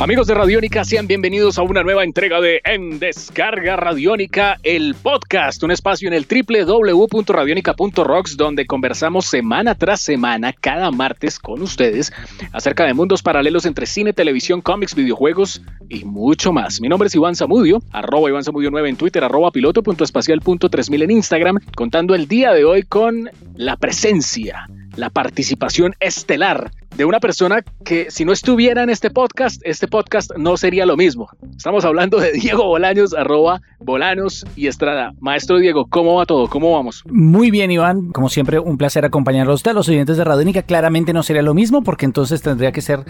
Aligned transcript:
Amigos 0.00 0.26
de 0.26 0.34
Radiónica, 0.34 0.84
sean 0.84 1.06
bienvenidos 1.06 1.56
a 1.56 1.62
una 1.62 1.84
nueva 1.84 2.02
entrega 2.02 2.40
de 2.40 2.60
En 2.64 2.98
Descarga 2.98 3.76
Radiónica, 3.76 4.58
el 4.64 4.96
podcast, 5.00 5.62
un 5.62 5.70
espacio 5.70 6.08
en 6.08 6.14
el 6.14 6.26
www.radionica.rocks 6.26 8.36
donde 8.36 8.66
conversamos 8.66 9.26
semana 9.26 9.76
tras 9.76 10.00
semana, 10.00 10.52
cada 10.52 10.90
martes 10.90 11.38
con 11.38 11.62
ustedes, 11.62 12.12
acerca 12.52 12.84
de 12.84 12.92
mundos 12.92 13.22
paralelos 13.22 13.66
entre 13.66 13.86
cine, 13.86 14.12
televisión, 14.12 14.62
cómics, 14.62 14.96
videojuegos 14.96 15.62
y 15.88 16.04
mucho 16.04 16.52
más. 16.52 16.80
Mi 16.80 16.88
nombre 16.88 17.06
es 17.06 17.14
Iván 17.14 17.36
Zamudio, 17.36 17.80
arroba 17.92 18.28
Iván 18.28 18.42
Zamudio 18.42 18.72
9 18.72 18.88
en 18.88 18.96
Twitter, 18.96 19.22
arroba 19.22 19.52
piloto.espacial.3000 19.52 21.04
en 21.04 21.10
Instagram, 21.12 21.60
contando 21.76 22.16
el 22.16 22.26
día 22.26 22.52
de 22.52 22.64
hoy 22.64 22.82
con 22.82 23.30
la 23.54 23.76
presencia 23.76 24.66
la 24.96 25.10
participación 25.10 25.94
estelar 26.00 26.70
de 26.96 27.04
una 27.04 27.20
persona 27.20 27.62
que 27.84 28.10
si 28.10 28.24
no 28.24 28.32
estuviera 28.32 28.82
en 28.82 28.90
este 28.90 29.10
podcast, 29.10 29.60
este 29.64 29.88
podcast 29.88 30.30
no 30.36 30.56
sería 30.56 30.86
lo 30.86 30.96
mismo. 30.96 31.28
Estamos 31.56 31.84
hablando 31.84 32.18
de 32.18 32.32
Diego 32.32 32.66
Bolaños, 32.66 33.14
arroba 33.14 33.60
Bolanos 33.80 34.46
y 34.56 34.68
Estrada. 34.68 35.12
Maestro 35.20 35.58
Diego, 35.58 35.86
¿cómo 35.86 36.14
va 36.14 36.26
todo? 36.26 36.48
¿Cómo 36.48 36.72
vamos? 36.72 37.02
Muy 37.06 37.50
bien, 37.50 37.70
Iván. 37.70 38.12
Como 38.12 38.28
siempre, 38.28 38.58
un 38.58 38.78
placer 38.78 39.04
acompañarlos. 39.04 39.66
A 39.66 39.72
los 39.72 39.88
oyentes 39.88 40.16
de 40.16 40.24
Radónica 40.24 40.62
claramente 40.62 41.12
no 41.12 41.22
sería 41.22 41.42
lo 41.42 41.54
mismo 41.54 41.82
porque 41.82 42.04
entonces 42.04 42.42
tendría 42.42 42.70
que 42.70 42.82
ser 42.82 43.00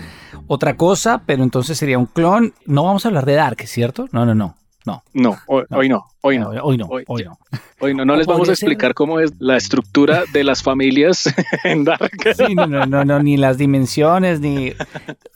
otra 0.47 0.77
cosa, 0.77 1.23
pero 1.27 1.43
entonces 1.43 1.77
sería 1.77 1.99
un 1.99 2.07
clon. 2.07 2.55
No 2.65 2.85
vamos 2.85 3.05
a 3.05 3.09
hablar 3.09 3.27
de 3.27 3.35
Dark, 3.35 3.61
¿cierto? 3.67 4.07
No, 4.13 4.25
no, 4.25 4.35
no. 4.35 4.57
No. 4.87 5.03
No, 5.15 5.39
hoy, 5.47 5.65
no. 5.71 5.77
Hoy 5.79 5.89
no. 5.89 6.07
Hoy 6.21 6.39
no. 6.39 6.49
Hoy 6.51 6.77
no. 6.77 6.87
Hoy, 7.07 7.25
no. 7.25 7.39
Hoy 7.81 7.95
no, 7.95 8.05
no 8.05 8.17
les 8.17 8.27
vamos 8.27 8.49
a 8.51 8.53
explicar 8.53 8.93
cómo 8.93 9.19
es 9.19 9.33
la 9.39 9.57
estructura 9.57 10.25
de 10.33 10.45
las 10.45 10.63
familias 10.63 11.33
en 11.65 11.85
Dark. 11.85 12.13
Sí, 12.37 12.55
no, 12.55 12.67
no, 12.67 12.85
no, 12.85 13.05
no, 13.05 13.23
ni 13.23 13.39
las 13.39 13.57
dimensiones, 13.57 14.41
ni. 14.41 14.73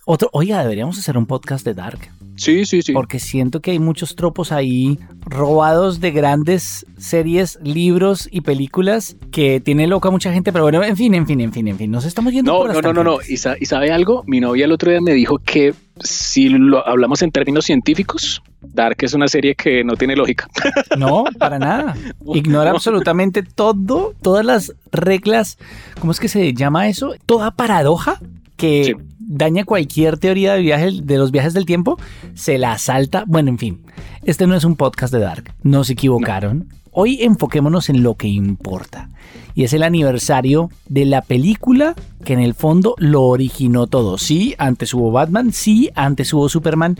Otro, 0.05 0.29
oiga, 0.33 0.63
deberíamos 0.63 0.99
hacer 0.99 1.17
un 1.17 1.27
podcast 1.27 1.65
de 1.65 1.75
Dark. 1.75 2.11
Sí, 2.39 2.65
sí, 2.65 2.83
sí. 2.83 2.93
Porque 2.93 3.19
siento 3.19 3.61
que 3.61 3.73
hay 3.73 3.79
muchos 3.79 4.15
tropos 4.17 4.53
ahí 4.53 4.99
robados 5.21 6.01
de 6.01 6.13
grandes 6.13 6.87
series, 6.97 7.59
libros 7.63 8.29
y 8.31 8.41
películas 8.43 9.17
que 9.33 9.61
tiene 9.61 9.87
loca 9.87 10.11
mucha 10.11 10.33
gente, 10.33 10.53
pero 10.53 10.65
bueno, 10.65 10.83
en 10.83 10.97
fin, 10.97 11.15
en 11.15 11.27
fin, 11.27 11.41
en 11.41 11.53
fin, 11.53 11.69
en 11.69 11.77
fin, 11.77 11.91
nos 11.91 12.05
estamos 12.05 12.33
yendo 12.33 12.53
no, 12.53 12.59
por 12.59 12.75
No, 12.75 12.81
no, 12.81 12.93
no, 12.93 13.05
no, 13.05 13.19
¿Y, 13.29 13.35
¿Y 13.35 13.67
sabe 13.67 13.91
algo? 13.91 14.23
Mi 14.27 14.41
novia 14.41 14.65
el 14.65 14.73
otro 14.73 14.91
día 14.91 15.01
me 15.01 15.13
dijo 15.13 15.39
que 15.39 15.75
si 16.01 16.49
lo 16.49 16.87
hablamos 16.87 17.23
en 17.23 17.33
términos 17.33 17.65
científicos, 17.65 18.41
Dark 18.61 18.97
es 19.01 19.15
una 19.15 19.29
serie 19.29 19.55
que 19.55 19.83
no 19.85 19.95
tiene 19.97 20.17
lógica. 20.17 20.49
No, 20.97 21.25
para 21.39 21.59
nada. 21.59 21.97
Ignora 22.35 22.71
absolutamente 22.71 23.43
todo, 23.43 24.15
todas 24.23 24.45
las 24.45 24.75
reglas, 24.91 25.59
¿cómo 26.01 26.13
es 26.13 26.21
que 26.21 26.29
se 26.29 26.53
llama 26.55 26.89
eso? 26.89 27.15
Toda 27.27 27.51
paradoja 27.51 28.21
que 28.57 28.97
daña 29.29 29.65
cualquier 29.65 30.19
teoría 30.19 30.55
de, 30.55 30.63
viaje, 30.63 30.91
de 31.03 31.19
los 31.19 31.31
viajes 31.31 31.53
del 31.53 31.67
tiempo, 31.67 31.99
se 32.35 32.59
la 32.59 32.77
salta. 32.79 33.25
Bueno, 33.27 33.51
en 33.51 33.59
fin, 33.59 33.83
este 34.25 34.47
no 34.47 34.57
es 34.57 34.65
un 34.65 34.75
podcast 34.75 35.13
de 35.13 35.21
Dark, 35.21 35.55
no 35.63 35.85
se 35.85 35.93
equivocaron. 35.93 36.73
Hoy 36.91 37.23
enfoquémonos 37.23 37.91
en 37.91 38.03
lo 38.03 38.17
que 38.17 38.27
importa. 38.27 39.11
Y 39.55 39.65
es 39.65 39.73
el 39.73 39.83
aniversario 39.83 40.71
de 40.89 41.05
la 41.05 41.21
película 41.21 41.95
que 42.25 42.33
en 42.33 42.41
el 42.41 42.55
fondo 42.55 42.95
lo 42.99 43.23
originó 43.25 43.87
todo. 43.87 44.19
Sí, 44.19 44.55
antes 44.59 44.95
hubo 44.95 45.13
Batman, 45.13 45.53
sí, 45.53 45.91
antes 45.95 46.33
hubo 46.33 46.49
Superman. 46.49 46.99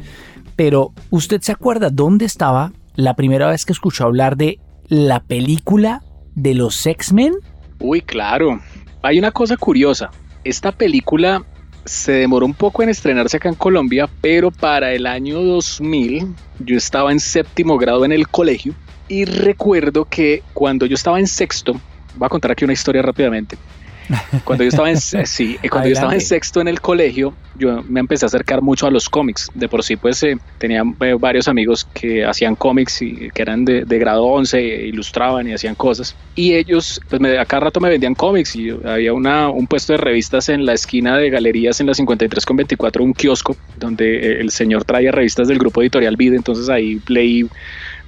Pero, 0.55 0.93
¿usted 1.11 1.41
se 1.41 1.53
acuerda 1.53 1.89
dónde 1.91 2.27
estaba 2.27 2.73
la 2.95 3.15
primera 3.15 3.49
vez 3.49 3.65
que 3.65 3.73
escuchó 3.73 4.05
hablar 4.05 4.37
de 4.37 4.61
la 4.89 5.21
película 5.21 6.03
de 6.35 6.55
los 6.55 6.85
X-Men? 6.85 7.35
Uy, 7.81 8.03
claro. 8.03 8.61
Hay 9.03 9.19
una 9.19 9.31
cosa 9.31 9.57
curiosa. 9.57 10.11
Esta 10.45 10.73
película 10.73 11.45
se 11.89 12.13
demoró 12.13 12.47
un 12.47 12.55
poco 12.55 12.83
en 12.83 12.89
estrenarse 12.89 13.39
acá 13.39 13.49
en 13.49 13.55
Colombia, 13.55 14.09
pero 14.21 14.51
para 14.51 14.93
el 14.93 15.07
año 15.07 15.43
2000 15.43 16.35
yo 16.61 16.77
estaba 16.77 17.11
en 17.11 17.19
séptimo 17.19 17.79
grado 17.79 18.05
en 18.05 18.13
el 18.13 18.29
colegio 18.29 18.75
y 19.09 19.25
recuerdo 19.25 20.05
que 20.05 20.43
cuando 20.53 20.87
yo 20.87 20.95
estaba 20.95 21.19
en 21.19 21.27
sexto, 21.27 21.73
voy 22.17 22.27
a 22.27 22.29
contar 22.29 22.53
aquí 22.53 22.65
una 22.65 22.75
historia 22.75 23.03
rápidamente. 23.03 23.57
Cuando 24.45 24.65
yo 24.65 24.69
estaba 24.69 24.91
en, 24.91 24.97
sí, 24.97 25.59
cuando 25.71 25.89
yo 25.89 25.95
estaba 25.95 26.15
en 26.15 26.21
sexto 26.21 26.61
en 26.61 26.69
el 26.69 26.81
colegio, 26.81 27.35
yo 27.57 27.83
me 27.89 28.01
empecé 28.01 28.25
a 28.25 28.29
acercar 28.29 28.63
mucho 28.63 28.87
a 28.87 28.91
los 28.91 29.09
cómics. 29.09 29.51
De 29.55 29.69
por 29.69 29.83
sí, 29.83 29.97
pues 29.97 30.23
eh, 30.23 30.39
tenía 30.59 30.83
eh, 31.01 31.17
varios 31.19 31.49
amigos 31.49 31.87
que 31.93 32.25
hacían 32.25 32.55
cómics 32.55 33.03
y 33.03 33.31
que 33.31 33.43
eran 33.43 33.65
de, 33.65 33.85
grado 33.99 34.25
11, 34.25 34.61
ilustraban 34.63 35.49
y 35.49 35.53
hacían 35.53 35.75
cosas. 35.75 36.15
Y 36.35 36.55
ellos, 36.55 37.01
pues 37.09 37.21
me, 37.21 37.39
a 37.39 37.45
cada 37.45 37.65
rato 37.65 37.81
me 37.81 37.89
vendían 37.91 38.15
cómics 38.15 38.57
y 38.57 38.71
había 38.71 39.13
una, 39.13 39.51
un 39.51 39.67
puesto 39.67 39.93
de 39.93 39.99
revistas 39.99 40.49
en 40.49 40.65
la 40.65 40.73
esquina 40.73 41.17
de 41.17 41.31
galerías 41.31 41.81
en 41.81 41.87
la 41.87 41.95
53 41.95 42.47
con 42.47 42.57
24, 42.57 43.05
un 43.05 43.13
kiosco 43.13 43.57
donde 43.77 44.17
eh, 44.17 44.41
el 44.41 44.51
señor 44.51 44.85
traía 44.85 45.13
revistas 45.13 45.49
del 45.49 45.59
grupo 45.59 45.83
editorial 45.83 46.17
Vida. 46.17 46.37
Entonces 46.37 46.69
ahí 46.69 47.01
leí 47.09 47.49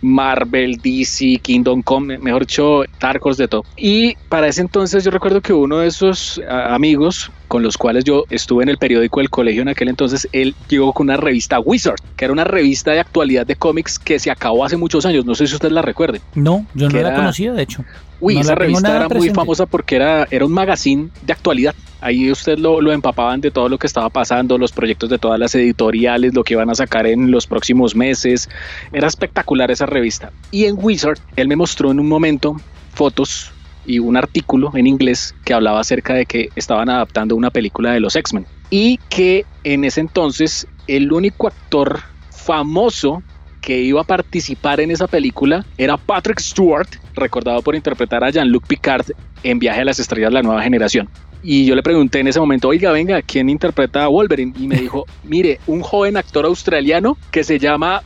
Marvel, 0.03 0.81
DC, 0.83 1.39
Kingdom 1.43 1.83
Come, 1.83 2.19
mejor 2.19 2.43
dicho, 2.43 2.83
Dark 3.01 3.23
de 3.37 3.49
todo. 3.49 3.65
Y 3.77 4.15
para 4.29 4.49
ese 4.49 4.63
entonces 4.63 5.05
yo 5.05 5.11
recuerdo 5.11 5.41
que 5.41 5.53
uno 5.53 5.79
de 5.79 5.89
esos 5.89 6.41
amigos 6.49 7.31
con 7.51 7.65
los 7.65 7.77
cuales 7.77 8.05
yo 8.05 8.27
estuve 8.31 8.63
en 8.63 8.69
el 8.69 8.79
periódico 8.79 9.19
del 9.19 9.29
colegio 9.29 9.63
en 9.63 9.69
aquel 9.69 9.89
entonces, 9.89 10.29
él 10.31 10.55
llegó 10.69 10.93
con 10.93 11.07
una 11.09 11.17
revista 11.17 11.59
Wizard, 11.59 11.97
que 12.17 12.25
era 12.25 12.33
una 12.33 12.45
revista 12.45 12.93
de 12.93 13.01
actualidad 13.01 13.45
de 13.45 13.57
cómics 13.57 13.99
que 13.99 14.21
se 14.21 14.31
acabó 14.31 14.65
hace 14.65 14.77
muchos 14.77 15.05
años. 15.05 15.27
No 15.27 15.35
sé 15.35 15.49
si 15.49 15.55
usted 15.55 15.73
la 15.73 15.83
recuerde. 15.83 16.21
No, 16.37 16.65
yo 16.75 16.89
no 16.89 17.03
la 17.03 17.13
conocía, 17.13 17.53
de 17.53 17.63
hecho. 17.63 17.85
Uy, 18.21 18.39
esa 18.39 18.55
revista 18.55 18.95
era 18.95 19.09
muy 19.09 19.31
famosa 19.31 19.67
porque 19.67 19.97
era, 19.97 20.29
era 20.31 20.47
un 20.47 20.53
magazine 20.53 21.09
de 21.23 21.33
actualidad. 21.33 21.75
Ahí 22.01 22.31
usted 22.31 22.57
lo, 22.57 22.81
lo, 22.81 22.93
empapaban 22.93 23.41
de 23.41 23.51
todo 23.51 23.69
lo 23.69 23.79
que 23.79 23.89
estaba 23.89 24.11
pasando, 24.11 24.57
los 24.57 24.71
proyectos 24.71 25.11
de 25.11 25.19
todas 25.19 25.41
las 25.41 25.53
editoriales, 25.57 26.33
lo 26.33 26.45
que 26.45 26.55
iban 26.55 26.71
a 26.71 26.77
sacar 26.77 27.09
en 27.09 27.33
los 27.33 27.49
próximos 27.49 27.97
meses. 27.97 28.49
Era 28.93 29.09
espectacular 29.09 29.73
esa 29.73 29.87
revista. 29.87 30.31
Y 30.53 30.67
en 30.67 30.77
Wizard, 30.79 31.19
él 31.35 31.49
me 31.49 31.57
mostró 31.57 31.91
en 31.91 31.99
un 31.99 32.09
momento 32.09 32.55
fotos 32.95 33.51
y 33.87 33.99
un 33.99 34.17
artículo 34.17 34.71
en 34.75 34.87
inglés 34.87 35.35
que 35.45 35.55
hablaba 35.55 35.81
acerca 35.81 36.15
de 36.15 36.27
que 36.27 36.51
estaban 36.57 36.89
adaptando 36.89 37.37
una 37.37 37.51
película 37.51 37.93
de 37.93 38.01
los 38.01 38.17
X-Men. 38.17 38.47
Y 38.71 38.99
que 39.09 39.45
en 39.65 39.85
ese 39.85 40.01
entonces 40.01 40.67
el 40.87 41.13
único 41.13 41.49
actor 41.49 42.01
famoso 42.31 43.23
que 43.61 43.81
iba 43.81 44.01
a 44.01 44.05
participar 44.05 44.81
en 44.81 44.91
esa 44.91 45.07
película 45.07 45.65
era 45.77 45.97
Patrick 45.97 46.41
Stewart, 46.41 46.89
recordado 47.15 47.63
por 47.63 47.75
interpretar 47.75 48.25
a 48.25 48.31
Jean-Luc 48.31 48.67
Picard 48.67 49.07
en 49.43 49.59
Viaje 49.59 49.83
a 49.83 49.85
las 49.85 49.99
Estrellas 49.99 50.31
de 50.31 50.35
la 50.35 50.43
Nueva 50.43 50.63
Generación. 50.63 51.09
Y 51.43 51.67
yo 51.67 51.75
le 51.75 51.83
pregunté 51.83 52.21
en 52.21 52.29
ese 52.29 52.41
momento, 52.41 52.69
oiga, 52.69 52.93
venga, 52.93 53.23
¿quién 53.23 53.49
interpreta 53.49 54.05
a 54.05 54.09
Wolverine? 54.09 54.53
Y 54.59 54.67
me 54.67 54.77
dijo, 54.77 55.07
mire, 55.25 55.59
un 55.67 55.81
joven 55.81 56.17
actor 56.17 56.45
australiano 56.45 57.17
que 57.31 57.45
se 57.45 57.59
llama... 57.59 58.03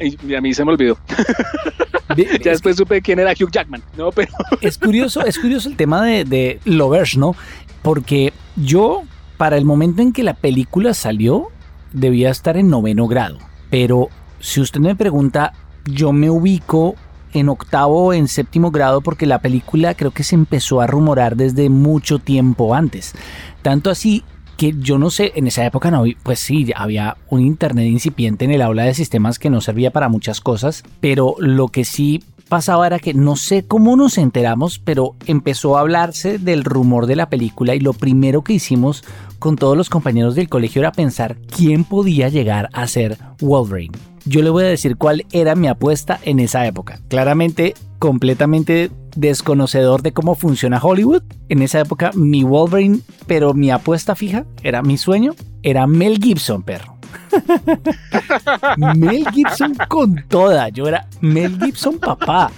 Y 0.00 0.34
a 0.34 0.40
mí 0.40 0.54
se 0.54 0.64
me 0.64 0.72
olvidó. 0.72 0.98
ya 2.16 2.50
después 2.50 2.76
supe 2.76 3.02
quién 3.02 3.18
era 3.18 3.32
Hugh 3.32 3.50
Jackman. 3.50 3.82
No, 3.96 4.10
pero... 4.10 4.32
es 4.60 4.78
curioso, 4.78 5.24
es 5.24 5.38
curioso 5.38 5.68
el 5.68 5.76
tema 5.76 6.04
de, 6.04 6.24
de 6.24 6.60
Lovers, 6.64 7.16
¿no? 7.16 7.34
Porque 7.82 8.32
yo, 8.56 9.02
para 9.36 9.56
el 9.56 9.64
momento 9.64 10.02
en 10.02 10.12
que 10.12 10.22
la 10.22 10.34
película 10.34 10.94
salió, 10.94 11.48
debía 11.92 12.30
estar 12.30 12.56
en 12.56 12.68
noveno 12.68 13.06
grado. 13.06 13.38
Pero 13.70 14.08
si 14.40 14.60
usted 14.60 14.80
me 14.80 14.96
pregunta, 14.96 15.52
yo 15.84 16.12
me 16.12 16.30
ubico 16.30 16.94
en 17.32 17.48
octavo 17.48 18.06
o 18.06 18.12
en 18.12 18.28
séptimo 18.28 18.70
grado 18.70 19.00
porque 19.00 19.26
la 19.26 19.40
película 19.40 19.94
creo 19.94 20.10
que 20.10 20.24
se 20.24 20.34
empezó 20.34 20.80
a 20.80 20.86
rumorar 20.86 21.36
desde 21.36 21.68
mucho 21.70 22.18
tiempo 22.18 22.74
antes. 22.74 23.14
Tanto 23.62 23.90
así 23.90 24.24
que 24.62 24.76
yo 24.78 24.96
no 24.96 25.10
sé, 25.10 25.32
en 25.34 25.48
esa 25.48 25.66
época 25.66 25.90
no, 25.90 26.04
pues 26.22 26.38
sí, 26.38 26.70
había 26.76 27.16
un 27.28 27.40
internet 27.40 27.88
incipiente 27.88 28.44
en 28.44 28.52
el 28.52 28.62
aula 28.62 28.84
de 28.84 28.94
sistemas 28.94 29.40
que 29.40 29.50
no 29.50 29.60
servía 29.60 29.90
para 29.90 30.08
muchas 30.08 30.40
cosas, 30.40 30.84
pero 31.00 31.34
lo 31.40 31.66
que 31.66 31.84
sí 31.84 32.22
pasaba 32.48 32.86
era 32.86 33.00
que 33.00 33.12
no 33.12 33.34
sé 33.34 33.66
cómo 33.66 33.96
nos 33.96 34.18
enteramos, 34.18 34.78
pero 34.78 35.16
empezó 35.26 35.76
a 35.76 35.80
hablarse 35.80 36.38
del 36.38 36.62
rumor 36.62 37.06
de 37.06 37.16
la 37.16 37.28
película 37.28 37.74
y 37.74 37.80
lo 37.80 37.92
primero 37.92 38.44
que 38.44 38.52
hicimos 38.52 39.02
con 39.40 39.56
todos 39.56 39.76
los 39.76 39.90
compañeros 39.90 40.36
del 40.36 40.48
colegio 40.48 40.78
era 40.82 40.92
pensar 40.92 41.38
quién 41.50 41.82
podía 41.82 42.28
llegar 42.28 42.68
a 42.72 42.86
ser 42.86 43.18
Wolverine. 43.40 43.98
Yo 44.26 44.42
le 44.42 44.50
voy 44.50 44.62
a 44.62 44.68
decir 44.68 44.96
cuál 44.96 45.26
era 45.32 45.56
mi 45.56 45.66
apuesta 45.66 46.20
en 46.22 46.38
esa 46.38 46.64
época. 46.68 47.00
Claramente, 47.08 47.74
completamente 48.02 48.90
desconocedor 49.14 50.02
de 50.02 50.12
cómo 50.12 50.34
funciona 50.34 50.80
Hollywood. 50.82 51.22
En 51.48 51.62
esa 51.62 51.78
época, 51.78 52.10
mi 52.14 52.42
Wolverine, 52.42 52.98
pero 53.28 53.54
mi 53.54 53.70
apuesta 53.70 54.16
fija, 54.16 54.44
era 54.64 54.82
mi 54.82 54.98
sueño, 54.98 55.36
era 55.62 55.86
Mel 55.86 56.18
Gibson, 56.20 56.64
perro. 56.64 56.96
Mel 58.96 59.24
Gibson 59.30 59.76
con 59.88 60.24
toda. 60.26 60.68
Yo 60.70 60.88
era 60.88 61.06
Mel 61.20 61.56
Gibson 61.62 62.00
papá. 62.00 62.50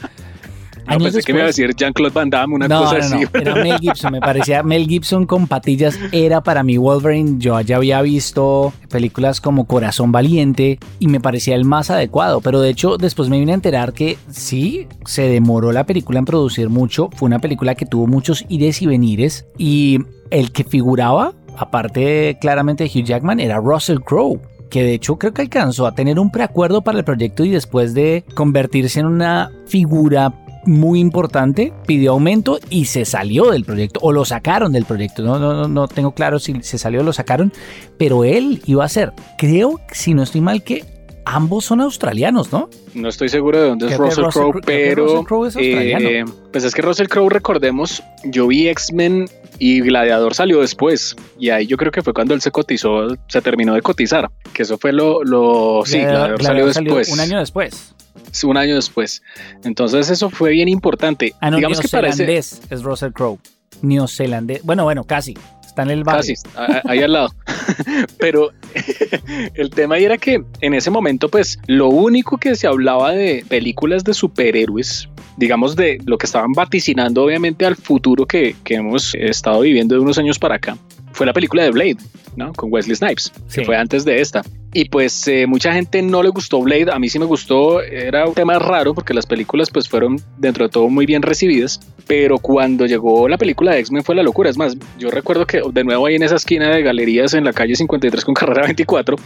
No, 0.87 0.99
pensé 0.99 1.21
que 1.23 1.33
me 1.33 1.39
iba 1.39 1.45
a 1.45 1.49
decir 1.49 1.75
Jean-Claude 1.75 2.13
Van 2.13 2.31
Damme, 2.31 2.55
una 2.55 2.69
cosa 2.69 2.99
así. 2.99 3.15
No, 3.15 3.41
era 3.41 3.55
Mel 3.57 3.79
Gibson, 3.79 4.13
me 4.13 4.21
parecía 4.21 4.63
Mel 4.63 4.87
Gibson 4.87 5.27
con 5.27 5.47
patillas, 5.47 5.99
era 6.13 6.43
para 6.43 6.63
mí 6.63 6.77
Wolverine. 6.77 7.37
Yo 7.39 7.61
ya 7.61 7.77
había 7.77 8.03
visto 8.03 8.73
películas 8.91 9.41
como 9.41 9.67
Corazón 9.67 10.13
Valiente 10.13 10.79
y 10.99 11.09
me 11.09 11.21
parecía 11.21 11.55
el 11.55 11.65
más 11.65 11.91
adecuado, 11.91 12.41
pero 12.41 12.61
de 12.61 12.71
hecho 12.71 12.97
después 12.97 13.29
me 13.29 13.39
vine 13.39 13.53
a 13.53 13.57
enterar 13.57 13.93
que 13.93 14.19
sí, 14.31 14.87
se 15.05 15.23
demoró 15.23 15.73
la 15.73 15.85
película 15.85 16.19
en 16.19 16.25
producir 16.25 16.69
mucho, 16.69 17.11
fue 17.15 17.27
una 17.27 17.39
película 17.39 17.75
que 17.75 17.87
tuvo 17.87 18.07
muchos 18.07 18.45
ires 18.49 18.83
y 18.83 18.87
venires 18.87 19.47
y 19.59 20.01
el 20.31 20.53
que 20.53 20.65
figuraba, 20.65 21.33
aparte 21.57 22.39
claramente 22.41 22.85
de 22.85 22.91
Hugh 22.91 23.05
Jackman, 23.05 23.41
era 23.41 23.59
Russell 23.59 23.99
Crowe 23.99 24.41
que 24.71 24.83
de 24.83 24.95
hecho 24.95 25.17
creo 25.17 25.33
que 25.33 25.43
alcanzó 25.43 25.87
a 25.87 25.95
tener 25.95 26.19
un 26.19 26.33
preacuerdo 26.33 26.83
para 26.83 26.99
el 26.99 27.05
proyecto 27.05 27.45
y 27.45 27.51
después 27.51 27.95
de 27.95 28.25
convertirse 28.35 28.99
en 28.99 29.07
una 29.07 29.53
figura 29.67 30.33
muy 30.67 31.01
importante, 31.01 31.73
pidió 31.87 32.13
aumento 32.13 32.59
y 32.71 32.87
se 32.87 33.05
salió 33.05 33.51
del 33.51 33.65
proyecto 33.65 34.01
o 34.03 34.13
lo 34.13 34.25
sacaron 34.25 34.73
del 34.73 34.85
proyecto. 34.85 35.23
No, 35.23 35.39
no, 35.39 35.69
no 35.69 35.89
tengo 35.89 36.13
claro 36.13 36.39
si 36.39 36.63
se 36.63 36.79
salió 36.79 37.01
o 37.01 37.05
lo 37.05 37.13
sacaron, 37.13 37.53
pero 37.99 38.25
él 38.25 38.63
iba 38.67 38.85
a 38.85 38.89
ser, 38.89 39.13
creo, 39.39 39.81
si 39.93 40.15
no 40.15 40.23
estoy 40.23 40.41
mal, 40.41 40.63
que 40.63 40.85
ambos 41.25 41.65
son 41.65 41.81
australianos, 41.81 42.53
¿no? 42.53 42.69
No 42.95 43.09
estoy 43.09 43.29
seguro 43.29 43.61
de 43.61 43.69
dónde 43.69 43.87
es 43.87 43.97
Russell, 43.97 44.27
Crowe, 44.27 44.61
pero 44.65 45.25
eh, 45.57 46.25
pues 46.53 46.65
es 46.65 46.75
que 46.75 46.83
Russell 46.83 47.09
Crowe, 47.09 47.31
recordemos, 47.31 48.03
yo 48.25 48.47
vi 48.47 48.69
X-Men 48.69 49.27
y 49.59 49.81
Gladiador 49.81 50.35
salió 50.35 50.61
después 50.61 51.17
y 51.39 51.51
ahí 51.51 51.67
yo 51.67 51.77
creo 51.77 51.93
que 51.93 52.03
fue 52.03 52.13
cuando 52.13 52.35
él 52.35 52.41
se 52.41 52.51
cotizó, 52.51 53.09
se 53.29 53.41
terminó 53.41 53.75
de 53.75 53.83
cotizar, 53.83 54.31
que 54.53 54.63
eso 54.63 54.79
fue 54.79 54.93
lo, 54.93 55.25
lo 55.25 55.83
sí, 55.85 56.01
Gladiador, 56.01 56.43
salió 56.43 56.67
después. 56.67 57.13
un 57.13 57.21
año 57.21 57.39
después 57.39 57.95
un 58.45 58.57
año 58.57 58.75
después. 58.75 59.23
Entonces 59.63 60.11
eso 60.11 60.31
fue 60.31 60.51
bien 60.51 60.69
importante. 60.69 61.35
Ah, 61.41 61.51
Digamos 61.51 61.81
que 61.81 61.89
parece 61.89 62.37
es 62.37 62.83
Russell 62.83 63.13
Crowe. 63.13 63.39
Neozelandés. 63.83 64.63
Bueno, 64.65 64.85
bueno, 64.85 65.05
casi. 65.05 65.35
Está 65.65 65.83
en 65.83 65.91
el 65.91 66.05
barrio. 66.05 66.35
Casi, 66.55 66.83
ahí 66.89 67.01
al 67.03 67.13
lado. 67.13 67.35
Pero 68.19 68.53
el 69.55 69.71
tema 69.71 69.99
era 69.99 70.17
que 70.19 70.43
en 70.61 70.75
ese 70.75 70.91
momento, 70.91 71.29
pues, 71.29 71.59
lo 71.67 71.89
único 71.89 72.39
que 72.39 72.55
se 72.55 72.67
hablaba 72.67 73.13
de 73.13 73.45
películas 73.49 74.05
de 74.05 74.15
superhéroes, 74.15 75.09
digamos, 75.37 75.75
de 75.75 75.99
lo 76.07 76.17
que 76.17 76.27
estaban 76.27 76.53
vaticinando, 76.53 77.25
obviamente, 77.25 77.67
al 77.67 77.77
futuro 77.77 78.25
que, 78.27 78.55
que 78.63 78.75
hemos 78.75 79.15
estado 79.17 79.61
viviendo 79.61 79.97
de 79.97 80.01
unos 80.01 80.17
años 80.19 80.39
para 80.39 80.57
acá, 80.57 80.79
fue 81.13 81.27
la 81.27 81.33
película 81.33 81.65
de 81.65 81.71
Blade, 81.71 81.97
¿no? 82.37 82.53
Con 82.53 82.73
Wesley 82.73 82.97
Snipes, 82.97 83.33
que 83.53 83.65
fue 83.65 83.77
antes 83.77 84.05
de 84.05 84.21
esta. 84.21 84.43
Y 84.73 84.87
pues 84.87 85.29
eh, 85.29 85.47
mucha 85.47 85.73
gente 85.73 86.03
no 86.03 86.23
le 86.23 86.31
gustó 86.31 86.61
Blade, 86.61 86.91
a 86.93 86.99
mí 86.99 87.09
sí 87.09 87.19
me 87.19 87.25
gustó, 87.25 87.81
era 87.81 88.27
un 88.27 88.35
tema 88.35 88.59
raro 88.59 88.95
porque 88.95 89.15
las 89.15 89.27
películas 89.27 89.71
pues 89.71 89.89
fueron 89.89 90.21
dentro 90.39 90.65
de 90.65 90.71
todo 90.71 90.89
muy 90.89 91.07
bien 91.07 91.23
recibidas, 91.23 91.81
pero 92.07 92.39
cuando 92.39 92.87
llegó 92.87 93.29
la 93.29 93.39
película 93.39 93.73
de 93.73 93.81
X-Men 93.81 94.05
fue 94.05 94.15
la 94.15 94.23
locura, 94.23 94.51
es 94.51 94.57
más, 94.57 94.77
yo 94.99 95.11
recuerdo 95.11 95.47
que 95.47 95.63
de 95.73 95.85
nuevo 95.85 96.07
ahí 96.07 96.17
en 96.17 96.23
esa 96.23 96.37
esquina 96.37 96.71
de 96.71 96.83
galerías 96.83 97.35
en 97.35 97.45
la 97.45 97.53
calle 97.53 97.75
53 97.75 98.25
con 98.25 98.35
carrera 98.35 98.63
24, 98.63 99.17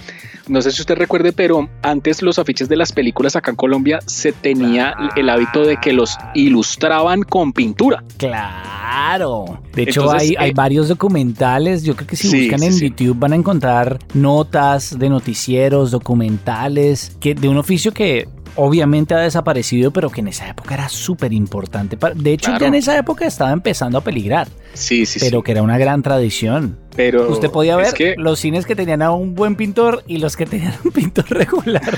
no 0.49 0.63
sé 0.63 0.71
si 0.71 0.81
usted 0.81 0.97
recuerde, 0.97 1.33
pero 1.33 1.69
antes 1.83 2.23
los 2.23 2.39
afiches 2.39 2.69
de 2.69 2.77
las 2.77 2.93
películas 2.93 3.37
acá 3.37 3.51
en 3.51 3.57
Colombia 3.57 4.01
se 4.07 4.33
tenía 4.33 4.95
el 5.17 5.29
hábito 5.29 5.65
de 5.65 5.79
que 5.79 5.93
los 5.93 6.17
ilustraban 6.35 7.23
con 7.23 7.53
pintura. 7.53 8.03
Claro. 8.17 9.61
De 9.75 9.83
hecho 9.83 10.11
hay, 10.11 10.35
hay, 10.39 10.51
eh, 10.51 10.55
varios 10.55 10.89
documentales, 10.89 11.83
yo 11.83 11.95
creo 11.95 12.07
que 12.07 12.17
si 12.17 12.49
buscan 12.49 12.63
en 12.63 12.79
YouTube 12.79 13.19
van 13.19 13.33
a 13.33 13.37
encontrar 13.37 13.99
notas 14.15 14.99
de 14.99 15.09
noticias 15.09 15.59
documentales, 15.91 17.17
que, 17.21 17.35
de 17.35 17.49
un 17.49 17.57
oficio 17.57 17.93
que 17.93 18.29
obviamente 18.59 19.15
ha 19.15 19.19
desaparecido, 19.19 19.93
pero 19.93 20.11
que 20.11 20.21
en 20.21 20.29
esa 20.29 20.49
época 20.49 20.75
era 20.75 20.89
súper 20.89 21.33
importante. 21.33 21.97
De 22.17 22.33
hecho, 22.33 22.59
ya 22.59 22.67
en 22.67 22.75
esa 22.75 22.99
época 22.99 23.25
estaba 23.25 23.53
empezando 23.53 23.99
a 23.99 24.01
peligrar. 24.01 24.49
Sí, 24.75 25.07
sí, 25.07 25.21
Pero 25.21 25.43
que 25.43 25.53
era 25.53 25.63
una 25.63 25.79
gran 25.79 26.03
tradición. 26.03 26.77
Pero 26.97 27.31
usted 27.31 27.51
podía 27.51 27.77
ver 27.77 27.95
los 28.17 28.41
cines 28.41 28.67
que 28.67 28.75
tenían 28.75 29.01
a 29.03 29.13
un 29.13 29.37
buen 29.37 29.55
pintor 29.55 30.03
y 30.09 30.19
los 30.19 30.37
que 30.37 30.45
tenían 30.45 30.75
un 30.85 30.91
pintor 30.91 31.27
regular. 31.31 31.97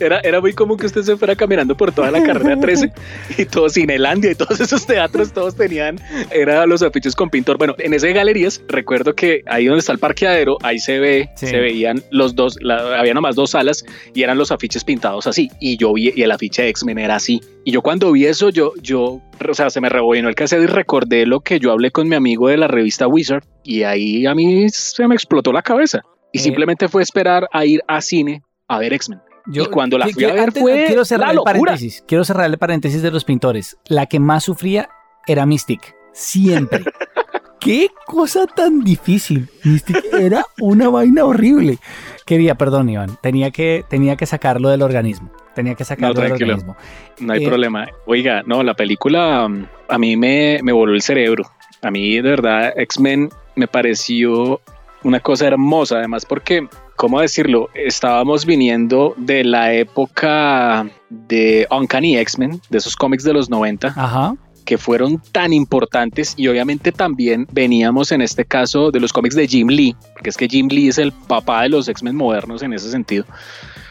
Era, 0.00 0.20
era 0.20 0.40
muy 0.40 0.52
común 0.52 0.76
que 0.76 0.86
usted 0.86 1.02
se 1.02 1.16
fuera 1.16 1.36
caminando 1.36 1.76
por 1.76 1.92
toda 1.92 2.10
la 2.10 2.22
carrera 2.22 2.58
13 2.58 2.92
y 3.38 3.44
todo 3.44 3.68
Cinelandia 3.68 4.32
y 4.32 4.34
todos 4.34 4.60
esos 4.60 4.86
teatros, 4.86 5.32
todos 5.32 5.54
tenían, 5.54 5.98
eran 6.30 6.68
los 6.68 6.82
afiches 6.82 7.14
con 7.14 7.30
pintor. 7.30 7.58
Bueno, 7.58 7.74
en 7.78 7.94
esas 7.94 8.12
galerías, 8.12 8.62
recuerdo 8.68 9.14
que 9.14 9.42
ahí 9.46 9.66
donde 9.66 9.80
está 9.80 9.92
el 9.92 9.98
parqueadero, 9.98 10.58
ahí 10.62 10.78
se 10.78 10.98
ve, 10.98 11.30
se 11.34 11.58
veían 11.58 12.02
los 12.10 12.34
dos, 12.34 12.58
había 12.96 13.14
nomás 13.14 13.36
dos 13.36 13.50
salas 13.50 13.84
y 14.14 14.22
eran 14.22 14.38
los 14.38 14.50
afiches 14.50 14.84
pintados 14.84 15.26
así. 15.26 15.50
Y 15.60 15.76
yo 15.76 15.92
vi, 15.92 16.12
y 16.14 16.22
el 16.22 16.30
afiche 16.30 16.62
de 16.62 16.68
X-Men 16.68 16.98
era 16.98 17.16
así. 17.16 17.40
Y 17.64 17.72
yo 17.72 17.82
cuando 17.82 18.12
vi 18.12 18.26
eso, 18.26 18.50
yo, 18.50 18.72
yo, 18.82 19.20
o 19.48 19.54
sea, 19.54 19.70
se 19.70 19.80
me 19.80 19.88
rebobinó 19.88 20.28
el 20.28 20.34
cassette 20.34 20.62
y 20.62 20.66
recordé 20.66 21.26
lo 21.26 21.40
que 21.40 21.58
yo 21.58 21.72
hablé 21.72 21.90
con 21.90 22.08
mi 22.08 22.16
amigo 22.16 22.48
de 22.48 22.56
la 22.56 22.68
revista 22.68 23.06
Wizard 23.06 23.44
y 23.62 23.82
ahí 23.84 24.26
a 24.26 24.34
mí 24.34 24.68
se 24.68 25.06
me 25.08 25.14
explotó 25.14 25.52
la 25.52 25.62
cabeza. 25.62 26.02
Y 26.32 26.38
eh. 26.38 26.40
simplemente 26.40 26.88
fue 26.88 27.02
esperar 27.02 27.48
a 27.52 27.64
ir 27.64 27.80
a 27.88 28.00
cine 28.00 28.42
a 28.68 28.78
ver 28.78 28.92
X-Men. 28.92 29.20
Y 29.46 29.64
cuando 29.66 29.98
la 29.98 30.08
fui 30.08 30.24
a 30.24 30.32
ver 30.32 30.52
fue 30.52 30.84
quiero 30.86 31.04
cerrar 31.04 31.32
el 31.32 31.40
paréntesis. 31.44 32.04
Quiero 32.06 32.24
cerrar 32.24 32.46
el 32.46 32.58
paréntesis 32.58 33.02
de 33.02 33.10
los 33.10 33.24
pintores. 33.24 33.78
La 33.86 34.06
que 34.06 34.20
más 34.20 34.44
sufría 34.44 34.88
era 35.26 35.46
Mystic. 35.46 35.94
Siempre. 36.12 36.84
Qué 37.60 37.88
cosa 38.06 38.46
tan 38.46 38.80
difícil. 38.80 39.48
Mystic 39.64 40.04
era 40.12 40.44
una 40.60 40.90
vaina 40.90 41.24
horrible. 41.24 41.78
Quería, 42.26 42.56
perdón, 42.56 42.90
Iván. 42.90 43.16
Tenía 43.22 43.50
que, 43.50 43.84
tenía 43.88 44.16
que 44.16 44.26
sacarlo 44.26 44.68
del 44.68 44.82
organismo. 44.82 45.30
Tenía 45.54 45.74
que 45.74 45.84
sacarlo 45.84 46.20
del 46.20 46.32
organismo. 46.32 46.76
No 47.20 47.32
hay 47.32 47.44
eh, 47.44 47.48
problema. 47.48 47.88
Oiga, 48.06 48.42
no, 48.44 48.62
la 48.62 48.74
película 48.74 49.46
um, 49.46 49.66
a 49.88 49.98
mí 49.98 50.16
me, 50.16 50.60
me 50.62 50.72
voló 50.72 50.92
el 50.92 51.00
cerebro. 51.02 51.50
A 51.80 51.90
mí, 51.90 52.16
de 52.16 52.22
verdad, 52.22 52.72
X-Men 52.76 53.30
me 53.56 53.66
pareció 53.66 54.60
una 55.02 55.20
cosa 55.20 55.46
hermosa, 55.46 55.98
además 55.98 56.26
porque 56.26 56.68
¿cómo 56.96 57.20
decirlo? 57.20 57.68
Estábamos 57.74 58.46
viniendo 58.46 59.14
de 59.16 59.44
la 59.44 59.72
época 59.72 60.88
de 61.10 61.66
Uncanny 61.70 62.16
X-Men, 62.18 62.60
de 62.70 62.78
esos 62.78 62.96
cómics 62.96 63.24
de 63.24 63.32
los 63.32 63.50
90. 63.50 64.36
que 64.64 64.78
fueron 64.78 65.20
tan 65.32 65.52
importantes 65.52 66.32
y 66.38 66.48
obviamente 66.48 66.90
también 66.90 67.46
veníamos 67.52 68.12
en 68.12 68.22
este 68.22 68.46
caso 68.46 68.90
de 68.90 68.98
los 68.98 69.12
cómics 69.12 69.34
de 69.34 69.46
Jim 69.46 69.68
Lee, 69.68 69.94
porque 70.14 70.30
es 70.30 70.38
que 70.38 70.48
Jim 70.48 70.68
Lee 70.70 70.88
es 70.88 70.96
el 70.96 71.12
papá 71.12 71.62
de 71.62 71.68
los 71.68 71.86
X-Men 71.86 72.16
modernos 72.16 72.62
en 72.62 72.72
ese 72.72 72.90
sentido. 72.90 73.26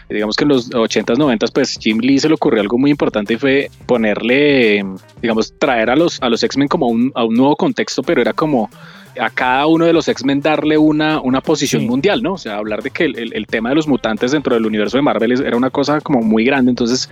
Digamos 0.09 0.35
que 0.35 0.43
en 0.43 0.49
los 0.49 0.71
80s, 0.71 1.15
90s, 1.15 1.51
pues 1.53 1.77
Jim 1.79 1.99
Lee 1.99 2.19
se 2.19 2.27
le 2.27 2.35
ocurrió 2.35 2.61
algo 2.61 2.77
muy 2.77 2.91
importante 2.91 3.35
y 3.35 3.37
fue 3.37 3.69
ponerle, 3.85 4.83
digamos, 5.21 5.53
traer 5.59 5.89
a 5.89 5.95
los, 5.95 6.21
a 6.21 6.29
los 6.29 6.43
X-Men 6.43 6.67
como 6.67 6.87
a 7.13 7.23
un 7.23 7.33
nuevo 7.35 7.55
contexto, 7.55 8.01
pero 8.03 8.21
era 8.21 8.33
como 8.33 8.69
a 9.19 9.29
cada 9.29 9.67
uno 9.67 9.85
de 9.85 9.93
los 9.93 10.07
X-Men 10.07 10.41
darle 10.41 10.77
una, 10.77 11.19
una 11.21 11.41
posición 11.41 11.85
mundial, 11.85 12.21
¿no? 12.21 12.33
O 12.33 12.37
sea, 12.37 12.57
hablar 12.57 12.81
de 12.81 12.91
que 12.91 13.05
el, 13.05 13.47
tema 13.47 13.69
de 13.69 13.75
los 13.75 13.87
mutantes 13.87 14.31
dentro 14.31 14.55
del 14.55 14.65
universo 14.65 14.97
de 14.97 15.03
Marvel 15.03 15.31
era 15.43 15.55
una 15.55 15.69
cosa 15.69 16.01
como 16.01 16.21
muy 16.21 16.43
grande. 16.43 16.71
Entonces, 16.71 17.09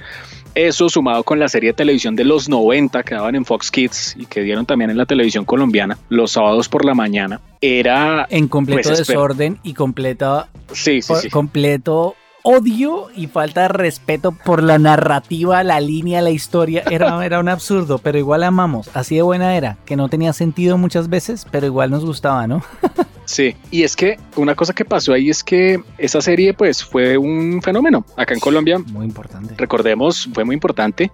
eso 0.55 0.89
sumado 0.89 1.23
con 1.23 1.39
la 1.39 1.47
serie 1.47 1.69
de 1.69 1.73
televisión 1.73 2.15
de 2.15 2.25
los 2.25 2.49
90 2.49 3.03
que 3.03 3.15
daban 3.15 3.35
en 3.35 3.45
Fox 3.45 3.71
Kids 3.71 4.15
y 4.17 4.25
que 4.25 4.41
dieron 4.41 4.65
también 4.65 4.89
en 4.89 4.97
la 4.97 5.05
televisión 5.05 5.45
colombiana 5.45 5.97
los 6.09 6.31
sábados 6.31 6.67
por 6.67 6.85
la 6.85 6.93
mañana, 6.93 7.39
era... 7.61 8.27
En 8.29 8.47
completo 8.47 8.89
pues, 8.89 8.99
desorden 8.99 9.59
y 9.63 9.73
completa... 9.73 10.47
Sí, 10.71 11.01
sí, 11.01 11.13
sí. 11.21 11.29
Completo 11.29 12.15
odio 12.43 13.07
y 13.15 13.27
falta 13.27 13.63
de 13.63 13.67
respeto 13.69 14.31
por 14.31 14.63
la 14.63 14.79
narrativa, 14.79 15.63
la 15.63 15.79
línea, 15.79 16.21
la 16.21 16.31
historia. 16.31 16.83
Era, 16.89 17.25
era 17.25 17.39
un 17.39 17.49
absurdo, 17.49 17.99
pero 17.99 18.17
igual 18.17 18.43
amamos. 18.43 18.89
Así 18.93 19.15
de 19.15 19.21
buena 19.21 19.55
era, 19.55 19.77
que 19.85 19.95
no 19.95 20.09
tenía 20.09 20.33
sentido 20.33 20.77
muchas 20.77 21.09
veces, 21.09 21.45
pero 21.49 21.65
igual 21.65 21.91
nos 21.91 22.05
gustaba, 22.05 22.47
¿no? 22.47 22.63
Sí, 23.31 23.55
y 23.69 23.83
es 23.83 23.95
que 23.95 24.17
una 24.35 24.55
cosa 24.55 24.73
que 24.73 24.83
pasó 24.83 25.13
ahí 25.13 25.29
es 25.29 25.41
que 25.41 25.81
esa 25.97 26.19
serie 26.19 26.53
pues 26.53 26.83
fue 26.83 27.17
un 27.17 27.61
fenómeno 27.61 28.05
acá 28.17 28.33
en 28.33 28.41
Colombia. 28.41 28.77
Muy 28.77 29.05
importante. 29.05 29.53
Recordemos, 29.57 30.27
fue 30.33 30.43
muy 30.43 30.53
importante. 30.53 31.11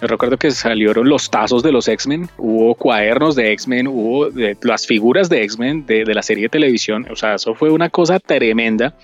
Yo 0.00 0.06
recuerdo 0.06 0.38
que 0.38 0.50
salieron 0.50 1.08
los 1.08 1.28
tazos 1.28 1.62
de 1.62 1.70
los 1.70 1.86
X-Men, 1.86 2.30
hubo 2.38 2.74
cuadernos 2.74 3.34
de 3.34 3.52
X-Men, 3.52 3.88
hubo 3.88 4.28
las 4.62 4.86
figuras 4.86 5.28
de 5.28 5.42
X-Men 5.42 5.84
de, 5.84 6.04
de 6.04 6.14
la 6.14 6.22
serie 6.22 6.44
de 6.44 6.48
televisión. 6.48 7.06
O 7.10 7.16
sea, 7.16 7.34
eso 7.34 7.54
fue 7.54 7.70
una 7.70 7.90
cosa 7.90 8.18
tremenda. 8.18 8.94